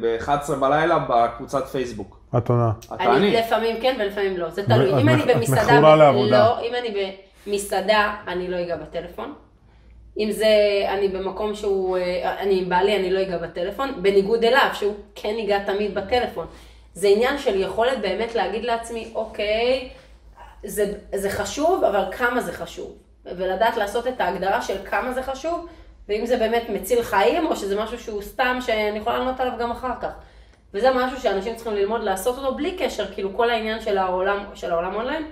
[0.00, 2.18] ב-11 בלילה בקבוצת פייסבוק.
[2.38, 2.70] את עונה.
[2.84, 3.36] אתה אני אני.
[3.36, 5.00] לפעמים כן ולפעמים לא, זה תלוי.
[5.02, 6.38] אם אני מכ- את במסעדה, מכורה לעבודה.
[6.38, 6.88] לא, אם אני
[7.46, 9.34] במסעדה, אני לא אגע בטלפון.
[10.18, 10.46] אם זה,
[10.88, 15.34] אני במקום שהוא, אה, אני עם בעלי, אני לא אגע בטלפון, בניגוד אליו, שהוא כן
[15.38, 16.46] ייגע תמיד בטלפון.
[16.94, 19.88] זה עניין של יכולת באמת להגיד לעצמי, אוקיי,
[20.64, 22.96] זה, זה חשוב, אבל כמה זה חשוב.
[23.24, 25.66] ולדעת לעשות את ההגדרה של כמה זה חשוב,
[26.08, 29.70] ואם זה באמת מציל חיים, או שזה משהו שהוא סתם שאני יכולה לענות עליו גם
[29.70, 30.10] אחר כך.
[30.74, 34.72] וזה משהו שאנשים צריכים ללמוד לעשות אותו בלי קשר, כאילו כל העניין של העולם, של
[34.72, 35.26] העולם אונליין,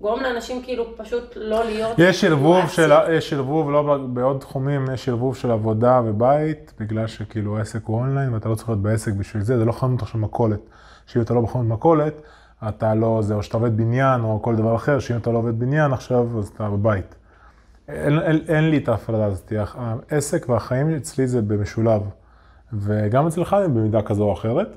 [0.00, 1.94] גורם לאנשים כאילו פשוט לא להיות...
[1.98, 2.68] יש ערבוב.
[2.68, 7.96] של, יש ערבוב, לא בעוד תחומים, יש ערבוב של עבודה ובית, בגלל שכאילו העסק הוא
[7.96, 10.60] אונליין ואתה לא צריך להיות בעסק בשביל זה, זה לא חנות עכשיו מכולת.
[11.06, 12.22] שאם אתה לא בחנות מכולת,
[12.68, 15.58] אתה לא, זה או שאתה עובד בניין או כל דבר אחר, שאם אתה לא עובד
[15.58, 17.14] בניין עכשיו, אז אתה בבית.
[17.88, 19.52] אין, אין, אין לי את ההפרדה הזאת,
[20.10, 22.02] העסק והחיים אצלי זה במשולב.
[22.72, 24.68] וגם אצל חני במידה כזו או אחרת.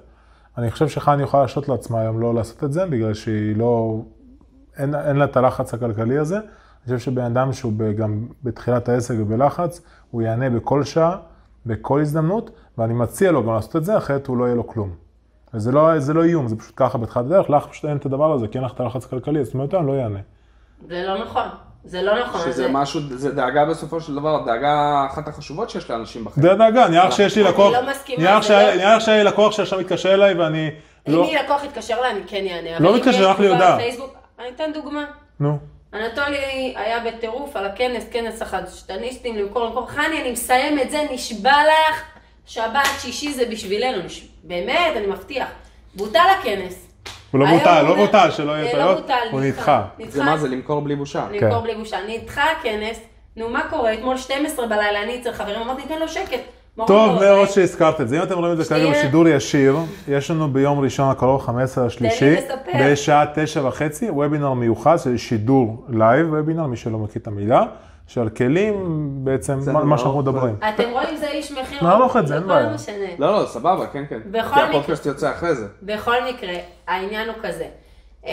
[0.57, 4.01] אני חושב שחני יכולה להרשות לעצמה היום לא לעשות את זה, בגלל שהיא לא,
[4.79, 6.35] אין, אין לה את הלחץ הכלכלי הזה.
[6.35, 6.43] אני
[6.97, 11.15] חושב שבן אדם שהוא ב- גם בתחילת העסק ובלחץ, הוא יענה בכל שעה,
[11.65, 14.89] בכל הזדמנות, ואני מציע לו גם לעשות את זה, אחרת הוא לא יהיה לו כלום.
[15.53, 18.33] וזה לא, זה לא איום, זה פשוט ככה בתחילת הדרך, לך פשוט אין את הדבר
[18.33, 20.19] הזה, כי אין לך את הלחץ הכלכלי, זאת אומרת, אני לא יענה.
[20.87, 21.43] זה לא נכון,
[21.85, 22.41] זה לא נכון.
[22.41, 24.71] שזה זה- משהו, זה דאגה בסופו של דבר, דאגה
[25.11, 26.41] אחת החשובות שיש לאנשים בחיים.
[26.43, 29.29] זה הדאגה, נראה לך שיש לי אני לקוח, לא מסכימה, נראה לך לא- שהיה לי
[29.29, 30.69] לקוח שעכשיו מתקשר אליי ואני
[31.07, 32.79] אם לא, לי לקוח יתקשר אליי, אני כן אענה.
[32.79, 33.77] לא מתקשר, שלח לי הודעה.
[34.39, 35.05] אני אתן דוגמה.
[35.39, 35.57] נו,
[35.93, 39.87] אנטולי היה בטירוף על הכנס, כנס החדשתניסטים למכור למכור.
[39.87, 42.03] חני, אני מסיים את זה, נשבע לך,
[42.45, 44.03] שבת, שישי זה בשבילנו.
[44.03, 44.27] נש...
[44.43, 45.47] באמת, אני מבטיח.
[45.95, 46.87] בוטל הכנס.
[47.31, 49.85] הוא לא בוטל, לא בוטל, שלא יהיה אה, טעויות, לא הוא נדחה.
[50.07, 51.27] זה מה זה, למכור בלי בושה.
[51.31, 51.63] למכור כן.
[51.63, 51.97] בלי בושה.
[52.07, 52.99] נדחה הכנס,
[53.35, 53.93] נו מה קורה?
[53.93, 56.39] אתמול 12 בלילה, אני אצל חברים, אמרתי, תן לו שקט.
[56.87, 57.19] טוב.
[57.19, 58.91] מאוד שהזכרת את זה, אם אתם רואים את זה כרגע.
[58.91, 62.71] בשידור ישיר, יש לנו ביום ראשון הקרוב, 15 לשלישי, לספר.
[62.91, 67.63] בשעה תשע וחצי, וובינר מיוחד, זה שידור לייב וובינר, מי שלא מכיר את המילה,
[68.07, 68.75] שעל כלים,
[69.23, 70.55] בעצם, מה- לא, שאנחנו מדברים.
[70.75, 71.83] אתם רואים, זה איש מכירות.
[71.83, 72.73] נערוך את זה, אין לא בעיה.
[72.73, 72.95] משנה.
[73.19, 74.19] לא, לא, סבבה, כן, כן.
[74.31, 74.61] בכל כי.
[74.61, 75.67] הפודקאסט יוצא אחרי זה.
[75.83, 76.53] בכל מקרה,
[76.87, 77.65] העניין הוא כזה.
[78.27, 78.31] אה,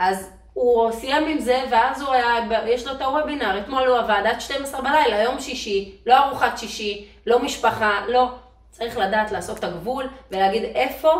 [0.00, 2.34] אז הוא סיים עם זה, ואז הוא היה,
[2.66, 7.04] יש לו את הוובינר, אתמול הוא עבד עד 12 בלילה, יום שישי, לא ארוחת שישי,
[7.26, 8.28] לא משפחה, לא.
[8.70, 11.10] צריך לדעת לעשות את הגבול ולהגיד איפה.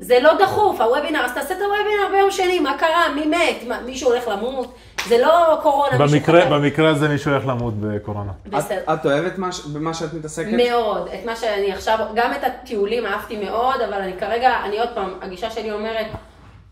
[0.00, 3.80] זה לא דחוף, הוובינר, אז תעשה את הוובינר ביום שני, מה קרה, מי מת, מה,
[3.80, 4.74] מישהו הולך למות,
[5.08, 6.46] זה לא קורונה, במקרה.
[6.46, 8.32] במקרה הזה מישהו הולך למות בקורונה.
[8.46, 8.78] בסדר.
[8.78, 10.48] את- את אוהבת מה ש- במה שאת מתעסקת?
[10.52, 14.88] מאוד, את מה שאני עכשיו, גם את הטיולים אהבתי מאוד, אבל אני כרגע, אני עוד
[14.94, 16.06] פעם, הגישה שלי אומרת,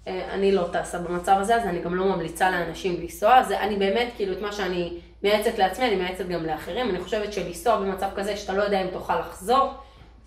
[0.07, 4.09] אני לא טסה במצב הזה, אז אני גם לא ממליצה לאנשים לנסוע, זה אני באמת,
[4.17, 8.37] כאילו, את מה שאני מייעצת לעצמי, אני מייעצת גם לאחרים, אני חושבת שלנסוע במצב כזה,
[8.37, 9.71] שאתה לא יודע אם תוכל לחזור,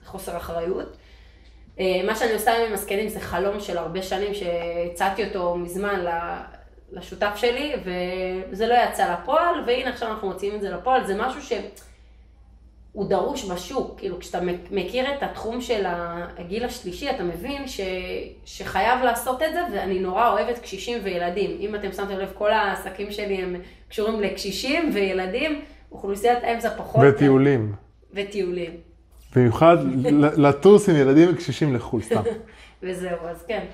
[0.01, 0.97] זה חוסר אחריות.
[1.79, 6.05] אה, מה שאני עושה עם הזקנים זה חלום של הרבה שנים, שהצעתי אותו מזמן
[6.91, 7.73] לשותף שלי,
[8.51, 11.53] וזה לא יצא לפועל, והנה עכשיו אנחנו מוציאים את זה לפועל, זה משהו ש...
[12.93, 14.39] הוא דרוש בשוק, כאילו כשאתה
[14.71, 15.83] מכיר את התחום של
[16.37, 17.81] הגיל השלישי, אתה מבין ש,
[18.45, 21.51] שחייב לעשות את זה, ואני נורא אוהבת קשישים וילדים.
[21.59, 23.55] אם אתם שמתם לב, כל העסקים שלי הם
[23.89, 25.61] קשורים לקשישים וילדים,
[25.91, 27.01] אוכלוסיית האמצע פחות.
[27.09, 27.73] וטיולים.
[28.13, 28.71] וטיולים.
[29.35, 32.21] במיוחד ל- לטוס עם ילדים וקשישים לחו"ל, סתם.
[32.83, 33.65] וזהו, אז כן.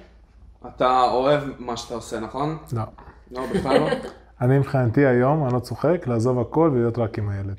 [0.75, 2.57] אתה אוהב מה שאתה עושה, נכון?
[2.73, 2.81] לא.
[3.31, 3.87] לא, בכלל לא.
[4.41, 7.55] אני מבחינתי היום, אני לא צוחק, לעזוב הכל ולהיות רק עם הילד.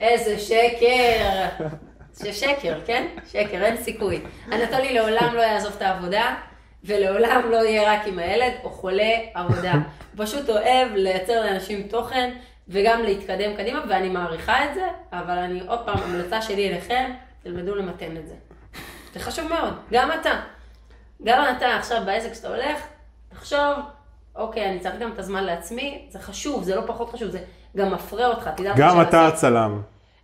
[0.00, 1.66] איזה שקר.
[2.12, 3.06] זה שקר, כן?
[3.32, 4.22] שקר, אין סיכוי.
[4.52, 6.34] אנטולי לעולם לא יעזוב את העבודה,
[6.84, 9.72] ולעולם לא יהיה רק עם הילד, או חולה עבודה.
[9.72, 12.30] הוא פשוט אוהב לייצר לאנשים תוכן,
[12.68, 17.74] וגם להתקדם קדימה, ואני מעריכה את זה, אבל אני, עוד פעם, המלצה שלי אליכם, תלמדו
[17.74, 18.34] למתן את זה.
[19.14, 20.40] זה חשוב מאוד, גם אתה.
[21.24, 22.86] גם אתה עכשיו בעסק שאתה הולך,
[23.28, 23.74] תחשוב,
[24.40, 27.38] אוקיי, אני צריך גם את הזמן לעצמי, זה חשוב, זה לא פחות חשוב, זה
[27.76, 29.80] גם מפרה אותך, תדע גם אתה הצלם.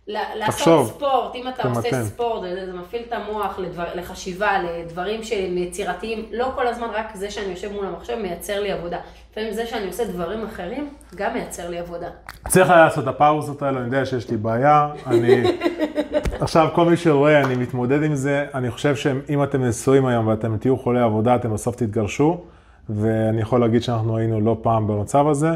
[0.07, 2.03] לעשות ספורט, אם אתה עושה תמתן.
[2.03, 7.15] ספורט, זה, זה מפעיל את המוח לדבר, לחשיבה, לדברים שהם יצירתיים, לא כל הזמן רק
[7.15, 8.97] זה שאני יושב מול המחשב מייצר לי עבודה.
[9.31, 12.07] לפעמים זה שאני עושה דברים אחרים, גם מייצר לי עבודה.
[12.47, 14.89] צריך היה לעשות את הפאוזות האלו, אני יודע שיש לי בעיה.
[15.07, 15.43] אני...
[16.41, 18.45] עכשיו, כל מי שרואה, אני מתמודד עם זה.
[18.53, 22.43] אני חושב שאם אתם נשואים היום ואתם תהיו חולי עבודה, אתם בסוף תתגרשו.
[22.89, 25.49] ואני יכול להגיד שאנחנו היינו לא פעם במצב הזה,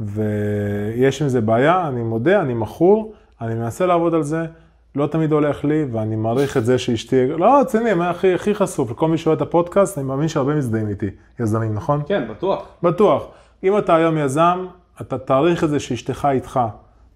[0.00, 4.46] ויש עם זה בעיה, אני מודה, אני מכור, אני מנסה לעבוד על זה.
[4.94, 8.90] לא תמיד הולך לי, ואני מעריך את זה שאשתי, לא, רציני, מה הכי, הכי חשוף,
[8.90, 11.10] לכל מי שרואה את הפודקאסט, אני מאמין שהרבה מזדהים איתי,
[11.40, 12.02] יזמים, נכון?
[12.06, 12.66] כן, בטוח.
[12.82, 13.26] בטוח.
[13.64, 14.66] אם אתה היום יזם,
[15.00, 16.60] אתה תעריך את זה שאשתך איתך.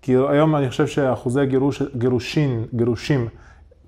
[0.03, 3.29] כי היום אני חושב שאחוזי גירוש, גירושין, גירושים,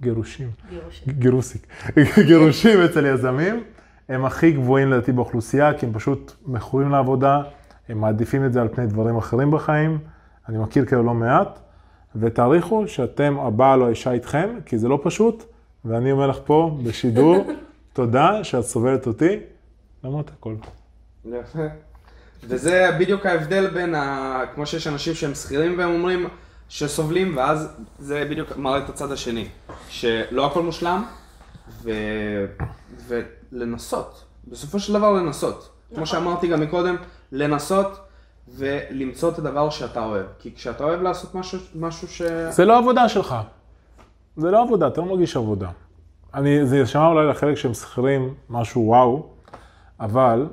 [0.01, 1.03] גירושים, גירוש.
[1.09, 1.67] גירוסיק,
[2.29, 3.63] גירושים אצל יזמים,
[4.11, 7.43] הם הכי גבוהים לדעתי באוכלוסייה, כי הם פשוט מכורים לעבודה,
[7.89, 9.99] הם מעדיפים את זה על פני דברים אחרים בחיים.
[10.49, 11.59] אני מכיר כאלה לא מעט,
[12.17, 15.45] ותעריכו שאתם, הבעל או האישה איתכם, כי זה לא פשוט,
[15.85, 17.47] ואני אומר לך פה בשידור,
[17.93, 19.37] תודה שאת סובלת אותי,
[20.05, 20.55] למרות הכל.
[21.25, 21.67] יפה.
[22.45, 24.43] וזה בדיוק ההבדל בין, ה...
[24.55, 26.29] כמו שיש אנשים שהם שכירים והם אומרים
[26.69, 29.49] שסובלים, ואז זה בדיוק מראה את הצד השני.
[29.89, 31.05] שלא הכל מושלם,
[31.83, 31.91] ו...
[33.11, 34.25] ולנסות.
[34.49, 35.71] בסופו של דבר לנסות.
[35.95, 36.97] כמו שאמרתי גם מקודם,
[37.33, 38.01] לנסות
[38.49, 40.27] ולמצוא את הדבר שאתה אוהב.
[40.39, 42.23] כי כשאתה אוהב לעשות משהו, משהו ש...
[42.51, 43.35] זה לא עבודה שלך.
[44.37, 45.69] זה לא עבודה, אתה לא מרגיש עבודה.
[46.35, 49.27] אני, זה יישמע אולי לחלק שהם שכירים משהו וואו,
[50.01, 50.47] אבל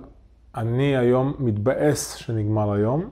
[0.55, 3.09] אני היום מתבאס שנגמר היום.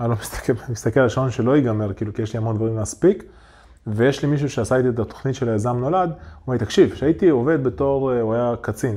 [0.00, 3.24] אני לא מסתכל, מסתכל על השעון שלא ייגמר, כאילו, כי יש לי המון דברים להספיק.
[3.86, 6.16] ויש לי מישהו שעשה איתי את התוכנית של היזם נולד, הוא
[6.46, 8.96] אומר לי, תקשיב, כשהייתי עובד בתור, אה, הוא היה קצין.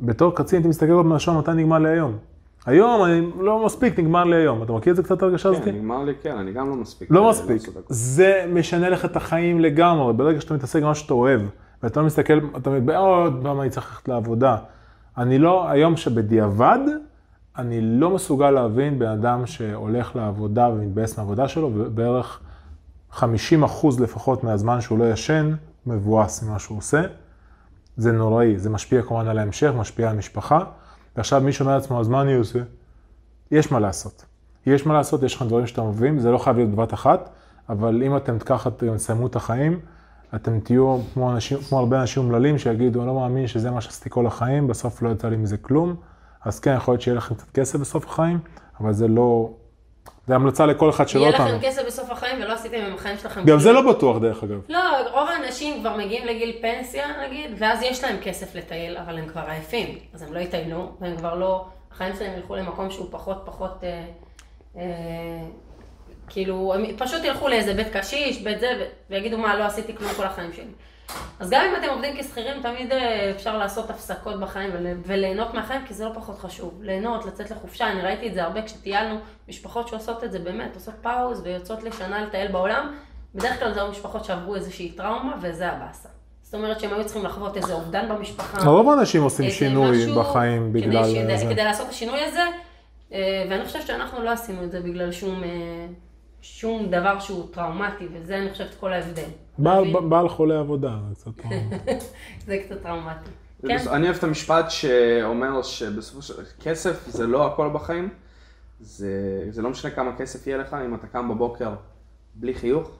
[0.00, 2.16] בתור קצין הייתי מסתכל עוד מהשעון מתי נגמר לי היום.
[2.66, 4.62] היום אני לא מספיק, נגמר לי היום.
[4.62, 5.64] אתה מכיר את זה קצת הרגשה הזאת?
[5.64, 7.08] כן, נגמר לי, כן, אני גם לא מספיק.
[7.10, 7.68] לא אה, מספיק.
[7.68, 7.80] הכל.
[7.88, 10.12] זה משנה לך את החיים לגמרי.
[10.12, 11.40] ברגע שאתה מתעסק במה שאתה אוהב,
[11.82, 14.56] ואתה לא מסתכל, אתה מתבאס, עוד פעם אני צריך ללכת לעבודה.
[15.18, 16.78] אני לא, היום שבדיעבד,
[17.58, 22.40] אני לא מסוגל להבין בן אדם שהולך לעבודה ומתבאס מהעבודה שלו, ובערך
[23.10, 25.54] 50 אחוז לפחות מהזמן שהוא לא ישן,
[25.86, 27.02] מבואס ממה שהוא עושה.
[27.96, 30.64] זה נוראי, זה משפיע כמובן על ההמשך, משפיע על המשפחה.
[31.16, 32.58] ועכשיו מי שאומר לעצמו, אז מה אני עושה?
[33.50, 34.24] יש מה לעשות.
[34.66, 37.30] יש מה לעשות, יש לך דברים שאתה מבין, זה לא חייב להיות בבת אחת,
[37.68, 39.80] אבל אם אתם ככה תסיימו את החיים,
[40.34, 44.10] אתם תהיו כמו, אנשים, כמו הרבה אנשים אומללים שיגידו, אני לא מאמין שזה מה שעשיתי
[44.10, 45.96] כל החיים, בסוף לא יצא לי מזה כלום.
[46.44, 48.38] אז כן, יכול להיות שיהיה לכם קצת כסף בסוף החיים,
[48.80, 49.50] אבל זה לא...
[50.28, 51.48] זה המלצה לכל אחד שלא יהיה אותנו.
[51.48, 53.44] לכם כסף בסוף החיים ולא עשיתם עם החיים שלכם.
[53.44, 53.58] גם.
[53.58, 54.60] זה לא בטוח דרך אגב.
[54.68, 54.80] לא,
[55.12, 59.40] רוב האנשים כבר מגיעים לגיל פנסיה נגיד, ואז יש להם כסף לטייל, אבל הם כבר
[59.48, 63.84] עייפים, אז הם לא יטיילו, והם כבר לא, החיים שלהם ילכו למקום שהוא פחות פחות,
[63.84, 64.04] אה,
[64.76, 64.82] אה,
[66.28, 70.24] כאילו, הם פשוט ילכו לאיזה בית קשיש, בית זה, ויגידו מה, לא עשיתי כלום כל
[70.24, 70.64] החיים שלי.
[71.40, 75.80] אז גם אם אתם עובדים כשכירים, תמיד אה, אפשר לעשות הפסקות בחיים ול- וליהנות מהחיים,
[75.86, 76.78] כי זה לא פחות חשוב.
[76.82, 79.16] ליהנות, לצאת לחופשה, אני ראיתי את זה הרבה כשטיילנו,
[79.48, 82.94] משפחות שעושות את זה באמת, עושות פאוז ויוצאות לשנה לטייל בעולם,
[83.34, 86.08] בדרך כלל זה משפחות שעברו איזושהי טראומה, וזה הבאסה.
[86.42, 88.68] זאת אומרת שהם היו צריכים לחוות איזה אובדן במשפחה.
[88.70, 91.44] רוב האנשים עושים שינוי בחיים כדי בגלל שד- זה.
[91.52, 92.40] כדי לעשות את השינוי הזה,
[93.12, 93.18] אה,
[93.50, 95.48] ואני חושבת שאנחנו לא עשינו את זה בגלל שום, אה,
[96.42, 99.22] שום דבר שהוא טראומטי, וזה אני חושבת כל ההבדל.
[99.58, 100.08] בעל-?
[100.08, 101.48] בעל חולה עבודה, זה קצת...
[102.46, 103.30] זה קצת טראומטי.
[103.66, 108.08] כן, אני אוהב את המשפט שאומר שבסופו של כסף זה לא הכל בחיים.
[108.80, 111.74] זה, זה לא משנה כמה כסף יהיה לך, אם אתה קם בבוקר
[112.34, 112.90] בלי חיוך,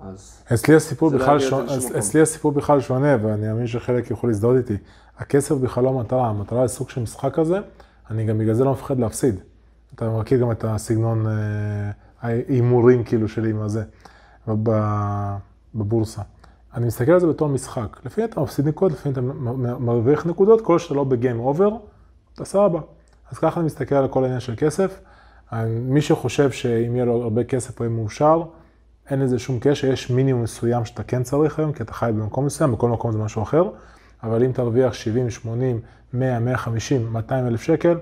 [0.00, 1.66] אז אצלי הסיפור לא בכלל מקום.
[1.98, 4.76] אצלי הסיפור בכלל שונה, ואני מאמין שחלק יוכלו להזדהות איתי.
[5.18, 7.58] הכסף בכלל לא המטרה, המטרה היא סוג של משחק כזה,
[8.10, 9.40] אני גם בגלל זה לא מפחד להפסיד.
[9.94, 11.32] אתה מכיר גם את הסגנון אה,
[12.22, 13.82] ההימורים כאילו שלי עם הזה,
[15.74, 16.22] בבורסה.
[16.74, 17.96] אני מסתכל על זה בתור משחק.
[18.04, 19.20] לפעמים אתה מפסיד נקודות, לפעמים אתה
[19.80, 21.70] מרוויח נקודות, כל שאתה לא בגיים אובר,
[22.34, 22.80] אתה סבבה.
[23.32, 25.00] אז ככה אני מסתכל על כל העניין של כסף.
[25.68, 28.42] מי שחושב שאם יהיה לו הרבה כסף הוא יהיה מאושר,
[29.10, 32.46] אין לזה שום קשר, יש מינימום מסוים שאתה כן צריך היום, כי אתה חי במקום
[32.46, 33.62] מסוים, בכל מקום זה משהו אחר,
[34.22, 35.80] אבל אם תרוויח 70, 80,
[36.12, 37.98] 100, 150, 200 אלף שקל,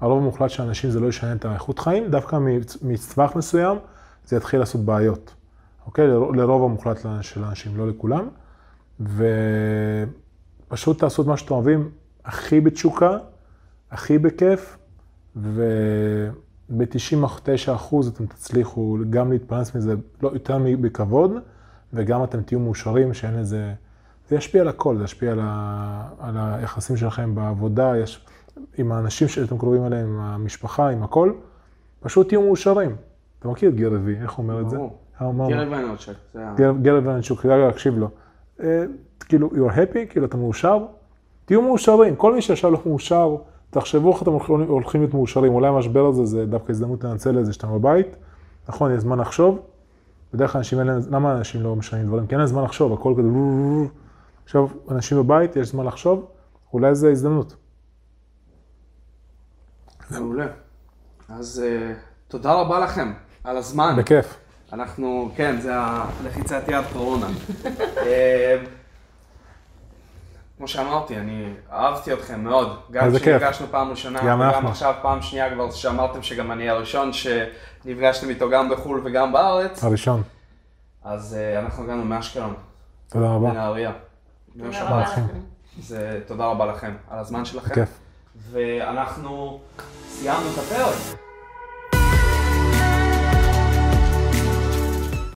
[0.00, 3.78] הרוב המוחלט של האנשים זה לא ישנה את האיכות חיים, דווקא מצ- מצווח מסוים
[4.26, 5.34] זה יתחיל לעשות בעיות,
[5.90, 6.06] אוקיי?
[6.08, 8.28] לר- לרוב המוחלט של האנשים, לא לכולם,
[10.68, 11.90] ופשוט תעשו את מה שאתם אוהבים
[12.24, 13.18] הכי בתשוקה,
[13.90, 14.78] הכי בכיף,
[15.36, 16.74] וב-99%
[17.74, 21.32] אחוז אתם תצליחו גם להתפרנס מזה לא יותר בכבוד,
[21.92, 23.74] וגם אתם תהיו מאושרים שאין איזה...
[24.28, 26.08] זה ישפיע על הכל, זה ישפיע על, ה...
[26.18, 28.26] על היחסים שלכם בעבודה, יש...
[28.78, 31.32] עם האנשים שאתם קרובים אליהם, עם המשפחה, עם הכל,
[32.00, 32.96] פשוט תהיו מאושרים.
[33.38, 34.76] אתה מכיר את גר רביעי, איך הוא אומר את זה?
[35.20, 35.48] הוא אומר?
[35.48, 36.12] גרב ויינרצ'ק,
[37.04, 38.08] ונצ'וק, כדאי להקשיב לו.
[38.62, 38.84] אה,
[39.20, 40.84] כאילו, you're happy, כאילו, אתה מאושר,
[41.44, 42.16] תהיו מאושרים.
[42.16, 43.36] כל מי שעכשיו לא מאושר,
[43.70, 45.52] תחשבו איך אתם הולכים- הולכים להיות מאושרים.
[45.54, 48.16] אולי המשבר הזה זה דווקא הזדמנות לנצל את זה שאתם בבית.
[48.68, 49.58] נכון, יש זמן לחשוב.
[50.34, 52.26] בדרך כלל אנשים אין להם, למה אנשים לא משנים דברים?
[52.26, 53.28] כי אין להם זמן לחשוב, הכל כזה...
[54.44, 56.26] עכשיו, אנשים בבית, יש זמן לחשוב,
[56.72, 57.56] אולי זו הזדמנות.
[60.10, 60.46] מעולה.
[61.28, 61.92] אז אה,
[62.28, 63.12] תודה רבה לכם
[63.44, 63.94] על הזמן.
[63.98, 64.39] בכיף.
[64.72, 67.26] אנחנו, כן, זה הלחיצת יד קורונה.
[68.06, 68.56] אה,
[70.58, 72.80] כמו שאמרתי, אני אהבתי אתכם מאוד.
[72.90, 73.10] גם.
[73.16, 74.66] כשנפגשנו פעם ראשונה, גם וגם.
[74.66, 79.84] עכשיו פעם שנייה כבר שאמרתם שגם אני הראשון שנפגשתם איתו גם בחו"ל וגם בארץ.
[79.84, 80.22] הראשון.
[81.04, 82.54] אז אה, אנחנו הגענו מאשקלון,
[83.08, 83.50] תודה רבה.
[83.50, 83.92] בנהריה.
[84.54, 84.84] ביום תודה.
[84.84, 85.22] רבה לכם.
[86.26, 87.82] תודה רבה לכם על הזמן שלכם.
[88.50, 89.60] ואנחנו
[90.08, 91.20] סיימנו את הפרק.